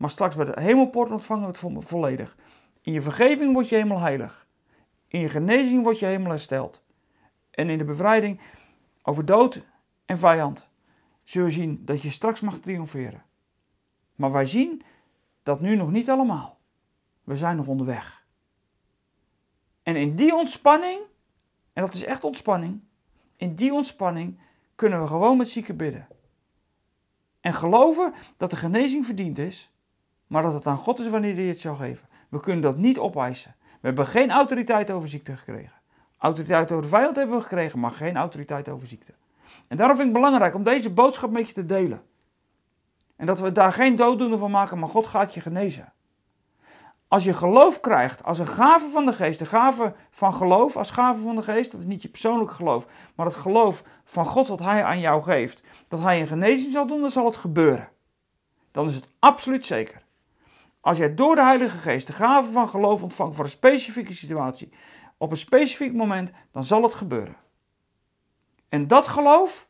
Maar 0.04 0.12
straks 0.12 0.36
bij 0.36 0.44
de 0.44 0.60
hemelpoort 0.60 1.10
ontvangen 1.10 1.52
we 1.52 1.68
het 1.68 1.84
volledig. 1.86 2.36
In 2.80 2.92
je 2.92 3.00
vergeving 3.00 3.52
word 3.52 3.68
je 3.68 3.74
helemaal 3.74 3.98
heilig. 3.98 4.46
In 5.06 5.20
je 5.20 5.28
genezing 5.28 5.82
word 5.82 5.98
je 5.98 6.06
helemaal 6.06 6.30
hersteld. 6.30 6.82
En 7.50 7.68
in 7.68 7.78
de 7.78 7.84
bevrijding 7.84 8.40
over 9.02 9.24
dood 9.24 9.64
en 10.04 10.18
vijand 10.18 10.66
zul 11.22 11.44
je 11.44 11.50
zien 11.50 11.84
dat 11.84 12.02
je 12.02 12.10
straks 12.10 12.40
mag 12.40 12.58
triomferen. 12.58 13.24
Maar 14.14 14.32
wij 14.32 14.46
zien 14.46 14.82
dat 15.42 15.60
nu 15.60 15.76
nog 15.76 15.90
niet 15.90 16.10
allemaal. 16.10 16.58
We 17.22 17.36
zijn 17.36 17.56
nog 17.56 17.66
onderweg. 17.66 18.24
En 19.82 19.96
in 19.96 20.16
die 20.16 20.34
ontspanning, 20.34 21.00
en 21.72 21.82
dat 21.82 21.94
is 21.94 22.04
echt 22.04 22.24
ontspanning, 22.24 22.80
in 23.36 23.54
die 23.54 23.72
ontspanning 23.72 24.38
kunnen 24.74 25.00
we 25.00 25.06
gewoon 25.06 25.36
met 25.36 25.48
zieken 25.48 25.76
bidden. 25.76 26.08
En 27.40 27.54
geloven 27.54 28.14
dat 28.36 28.50
de 28.50 28.56
genezing 28.56 29.06
verdiend 29.06 29.38
is, 29.38 29.72
maar 30.34 30.42
dat 30.42 30.52
het 30.52 30.66
aan 30.66 30.76
God 30.76 30.98
is 30.98 31.08
wanneer 31.08 31.34
hij 31.34 31.44
het 31.44 31.58
zal 31.58 31.74
geven. 31.74 32.08
We 32.28 32.40
kunnen 32.40 32.62
dat 32.62 32.76
niet 32.76 32.98
opeisen. 32.98 33.54
We 33.60 33.86
hebben 33.86 34.06
geen 34.06 34.30
autoriteit 34.30 34.90
over 34.90 35.08
ziekte 35.08 35.36
gekregen. 35.36 35.72
Autoriteit 36.18 36.70
over 36.70 36.82
de 36.82 36.88
vijand 36.88 37.16
hebben 37.16 37.36
we 37.36 37.42
gekregen, 37.42 37.78
maar 37.78 37.90
geen 37.90 38.16
autoriteit 38.16 38.68
over 38.68 38.88
ziekte. 38.88 39.14
En 39.68 39.76
daarom 39.76 39.96
vind 39.96 40.08
ik 40.08 40.14
het 40.14 40.22
belangrijk 40.22 40.54
om 40.54 40.62
deze 40.62 40.90
boodschap 40.90 41.30
met 41.30 41.46
je 41.46 41.52
te 41.52 41.66
delen. 41.66 42.02
En 43.16 43.26
dat 43.26 43.40
we 43.40 43.52
daar 43.52 43.72
geen 43.72 43.96
dooddoener 43.96 44.38
van 44.38 44.50
maken, 44.50 44.78
maar 44.78 44.88
God 44.88 45.06
gaat 45.06 45.34
je 45.34 45.40
genezen. 45.40 45.92
Als 47.08 47.24
je 47.24 47.32
geloof 47.34 47.80
krijgt 47.80 48.24
als 48.24 48.38
een 48.38 48.46
gave 48.46 48.86
van 48.86 49.06
de 49.06 49.12
geest, 49.12 49.38
de 49.38 49.46
gave 49.46 49.94
van 50.10 50.34
geloof 50.34 50.76
als 50.76 50.90
gave 50.90 51.22
van 51.22 51.36
de 51.36 51.42
geest, 51.42 51.70
dat 51.70 51.80
is 51.80 51.86
niet 51.86 52.02
je 52.02 52.08
persoonlijke 52.08 52.54
geloof, 52.54 52.86
maar 53.14 53.26
het 53.26 53.34
geloof 53.34 53.82
van 54.04 54.26
God 54.26 54.48
wat 54.48 54.60
Hij 54.60 54.84
aan 54.84 55.00
jou 55.00 55.22
geeft, 55.22 55.62
dat 55.88 56.00
Hij 56.00 56.20
een 56.20 56.26
genezing 56.26 56.72
zal 56.72 56.86
doen, 56.86 57.00
dan 57.00 57.10
zal 57.10 57.24
het 57.24 57.36
gebeuren. 57.36 57.88
Dan 58.70 58.88
is 58.88 58.94
het 58.94 59.08
absoluut 59.18 59.66
zeker. 59.66 60.03
Als 60.84 60.98
jij 60.98 61.14
door 61.14 61.34
de 61.34 61.42
Heilige 61.42 61.78
Geest 61.78 62.06
de 62.06 62.12
gave 62.12 62.52
van 62.52 62.68
geloof 62.68 63.02
ontvangt 63.02 63.34
voor 63.34 63.44
een 63.44 63.50
specifieke 63.50 64.12
situatie, 64.12 64.72
op 65.16 65.30
een 65.30 65.36
specifiek 65.36 65.94
moment, 65.94 66.30
dan 66.52 66.64
zal 66.64 66.82
het 66.82 66.94
gebeuren. 66.94 67.36
En 68.68 68.86
dat 68.86 69.08
geloof, 69.08 69.68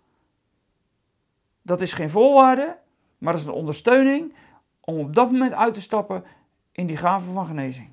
dat 1.63 1.81
is 1.81 1.93
geen 1.93 2.11
voorwaarde, 2.11 2.79
maar 3.19 3.33
dat 3.33 3.43
is 3.43 3.49
een 3.49 3.55
ondersteuning 3.55 4.35
om 4.81 4.99
op 4.99 5.15
dat 5.15 5.31
moment 5.31 5.53
uit 5.53 5.75
te 5.75 5.81
stappen 5.81 6.25
in 6.73 6.87
die 6.87 6.97
gave 6.97 7.33
van 7.33 7.47
genezing. 7.47 7.91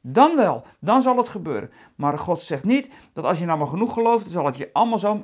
Dan 0.00 0.36
wel, 0.36 0.64
dan 0.80 1.02
zal 1.02 1.16
het 1.16 1.28
gebeuren. 1.28 1.70
Maar 1.94 2.18
God 2.18 2.42
zegt 2.42 2.64
niet 2.64 2.90
dat 3.12 3.24
als 3.24 3.38
je 3.38 3.44
nou 3.44 3.58
maar 3.58 3.66
genoeg 3.66 3.92
gelooft, 3.92 4.22
dan 4.22 4.32
zal 4.32 4.46
het 4.46 4.56
je 4.56 4.70
allemaal 4.72 4.98
zo, 4.98 5.20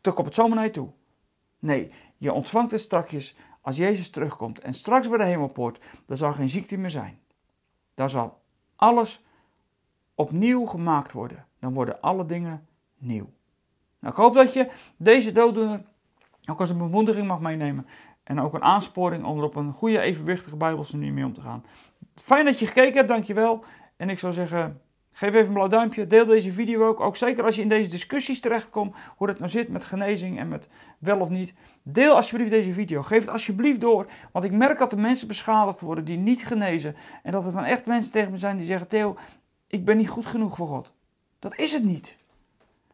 tuk 0.00 0.18
op 0.18 0.24
het 0.24 0.34
je 0.34 0.70
toe. 0.70 0.88
Nee, 1.58 1.92
je 2.16 2.32
ontvangt 2.32 2.70
het 2.70 2.80
strakjes 2.80 3.36
als 3.60 3.76
Jezus 3.76 4.10
terugkomt. 4.10 4.58
En 4.58 4.74
straks 4.74 5.08
bij 5.08 5.18
de 5.18 5.24
hemelpoort, 5.24 5.80
daar 6.06 6.16
zal 6.16 6.32
geen 6.32 6.48
ziekte 6.48 6.76
meer 6.76 6.90
zijn. 6.90 7.18
Daar 7.94 8.10
zal 8.10 8.40
alles 8.76 9.24
opnieuw 10.14 10.66
gemaakt 10.66 11.12
worden. 11.12 11.46
Dan 11.58 11.74
worden 11.74 12.00
alle 12.00 12.26
dingen 12.26 12.66
nieuw. 12.98 13.30
Nou, 13.98 14.14
ik 14.14 14.20
hoop 14.20 14.34
dat 14.34 14.52
je 14.52 14.70
deze 14.96 15.32
dooddoener 15.32 15.82
ook 16.44 16.60
als 16.60 16.70
een 16.70 16.78
bemoediging 16.78 17.26
mag 17.26 17.40
meenemen. 17.40 17.86
En 18.22 18.40
ook 18.40 18.54
een 18.54 18.62
aansporing 18.62 19.24
om 19.24 19.38
er 19.38 19.44
op 19.44 19.56
een 19.56 19.72
goede, 19.72 20.00
evenwichtige 20.00 20.56
Bijbelse 20.56 20.96
mee 20.96 21.24
om 21.24 21.34
te 21.34 21.40
gaan. 21.40 21.64
Fijn 22.14 22.44
dat 22.44 22.58
je 22.58 22.66
gekeken 22.66 22.94
hebt, 22.94 23.08
dankjewel. 23.08 23.64
En 23.96 24.10
ik 24.10 24.18
zou 24.18 24.32
zeggen, 24.32 24.80
geef 25.12 25.28
even 25.28 25.46
een 25.46 25.52
blauw 25.52 25.68
duimpje. 25.68 26.06
Deel 26.06 26.26
deze 26.26 26.52
video 26.52 26.86
ook. 26.86 27.00
Ook 27.00 27.16
zeker 27.16 27.44
als 27.44 27.56
je 27.56 27.62
in 27.62 27.68
deze 27.68 27.90
discussies 27.90 28.40
terechtkomt. 28.40 28.96
Hoe 29.16 29.28
het 29.28 29.38
nou 29.38 29.50
zit 29.50 29.68
met 29.68 29.84
genezing 29.84 30.38
en 30.38 30.48
met 30.48 30.68
wel 30.98 31.20
of 31.20 31.28
niet. 31.28 31.54
Deel 31.82 32.14
alsjeblieft 32.14 32.50
deze 32.50 32.72
video. 32.72 33.02
Geef 33.02 33.20
het 33.20 33.28
alsjeblieft 33.28 33.80
door. 33.80 34.06
Want 34.32 34.44
ik 34.44 34.52
merk 34.52 34.78
dat 34.78 34.92
er 34.92 34.98
mensen 34.98 35.28
beschadigd 35.28 35.80
worden 35.80 36.04
die 36.04 36.18
niet 36.18 36.46
genezen. 36.46 36.96
En 37.22 37.32
dat 37.32 37.46
er 37.46 37.52
dan 37.52 37.64
echt 37.64 37.86
mensen 37.86 38.12
tegen 38.12 38.30
me 38.30 38.38
zijn 38.38 38.56
die 38.56 38.66
zeggen: 38.66 38.88
Theo, 38.88 39.16
ik 39.66 39.84
ben 39.84 39.96
niet 39.96 40.08
goed 40.08 40.26
genoeg 40.26 40.56
voor 40.56 40.68
God. 40.68 40.92
Dat 41.38 41.58
is 41.58 41.72
het 41.72 41.84
niet. 41.84 42.16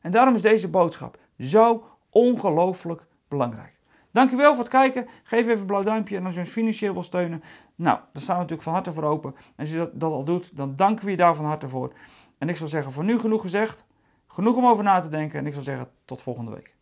En 0.01 0.11
daarom 0.11 0.35
is 0.35 0.43
deze 0.43 0.69
boodschap 0.69 1.19
zo 1.39 1.85
ongelooflijk 2.11 3.07
belangrijk. 3.29 3.76
Dankjewel 4.17 4.55
voor 4.55 4.65
het 4.65 4.73
kijken. 4.73 5.09
Geef 5.23 5.47
even 5.47 5.59
een 5.61 5.67
blauw 5.67 5.83
duimpje. 5.83 6.17
En 6.17 6.25
als 6.25 6.35
je 6.35 6.41
ons 6.41 6.49
financieel 6.49 6.93
wil 6.93 7.03
steunen, 7.03 7.43
nou, 7.75 7.99
dan 8.13 8.23
staan 8.23 8.35
we 8.35 8.41
natuurlijk 8.41 8.63
van 8.63 8.73
harte 8.73 8.93
voor 8.93 9.03
open. 9.03 9.35
En 9.37 9.55
als 9.57 9.71
je 9.71 9.91
dat, 9.93 10.13
al 10.13 10.25
doet, 10.25 10.57
dan 10.57 10.77
danken 10.77 11.05
we 11.05 11.11
je 11.11 11.17
daar 11.17 11.35
van 11.35 11.45
harte 11.45 11.69
voor. 11.69 11.93
En 12.39 12.49
ik 12.49 12.57
zal 12.57 12.69
zeggen, 12.69 12.93
voor 12.93 13.05
nu 13.05 13.19
genoeg 13.19 13.41
gezegd. 13.41 13.85
Genoeg 14.27 14.57
om 14.57 14.67
over 14.67 14.85
na 14.85 15.01
te 15.01 15.09
denken. 15.09 15.39
En 15.39 15.47
ik 15.47 15.55
zal 15.55 15.63
zeggen, 15.63 15.89
tot 16.05 16.23
volgende 16.23 16.51
week. 16.51 16.75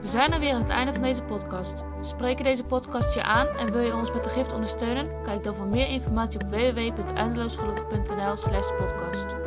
We 0.00 0.08
zijn 0.10 0.32
er 0.32 0.40
weer 0.40 0.52
aan 0.52 0.60
het 0.60 0.70
einde 0.70 0.92
van 0.92 1.02
deze 1.02 1.22
podcast. 1.22 1.84
Spreken 2.00 2.44
deze 2.44 2.64
podcast 2.64 3.14
je 3.14 3.22
aan 3.22 3.46
en 3.46 3.72
wil 3.72 3.82
je 3.82 3.94
ons 3.94 4.12
met 4.12 4.24
de 4.24 4.30
gift 4.30 4.52
ondersteunen? 4.52 5.22
Kijk 5.22 5.44
dan 5.44 5.54
voor 5.54 5.66
meer 5.66 5.88
informatie 5.88 6.40
op 6.40 6.50
www.eindeloosgelukkig.nl 6.50 8.36
slash 8.36 8.68
podcast. 8.78 9.43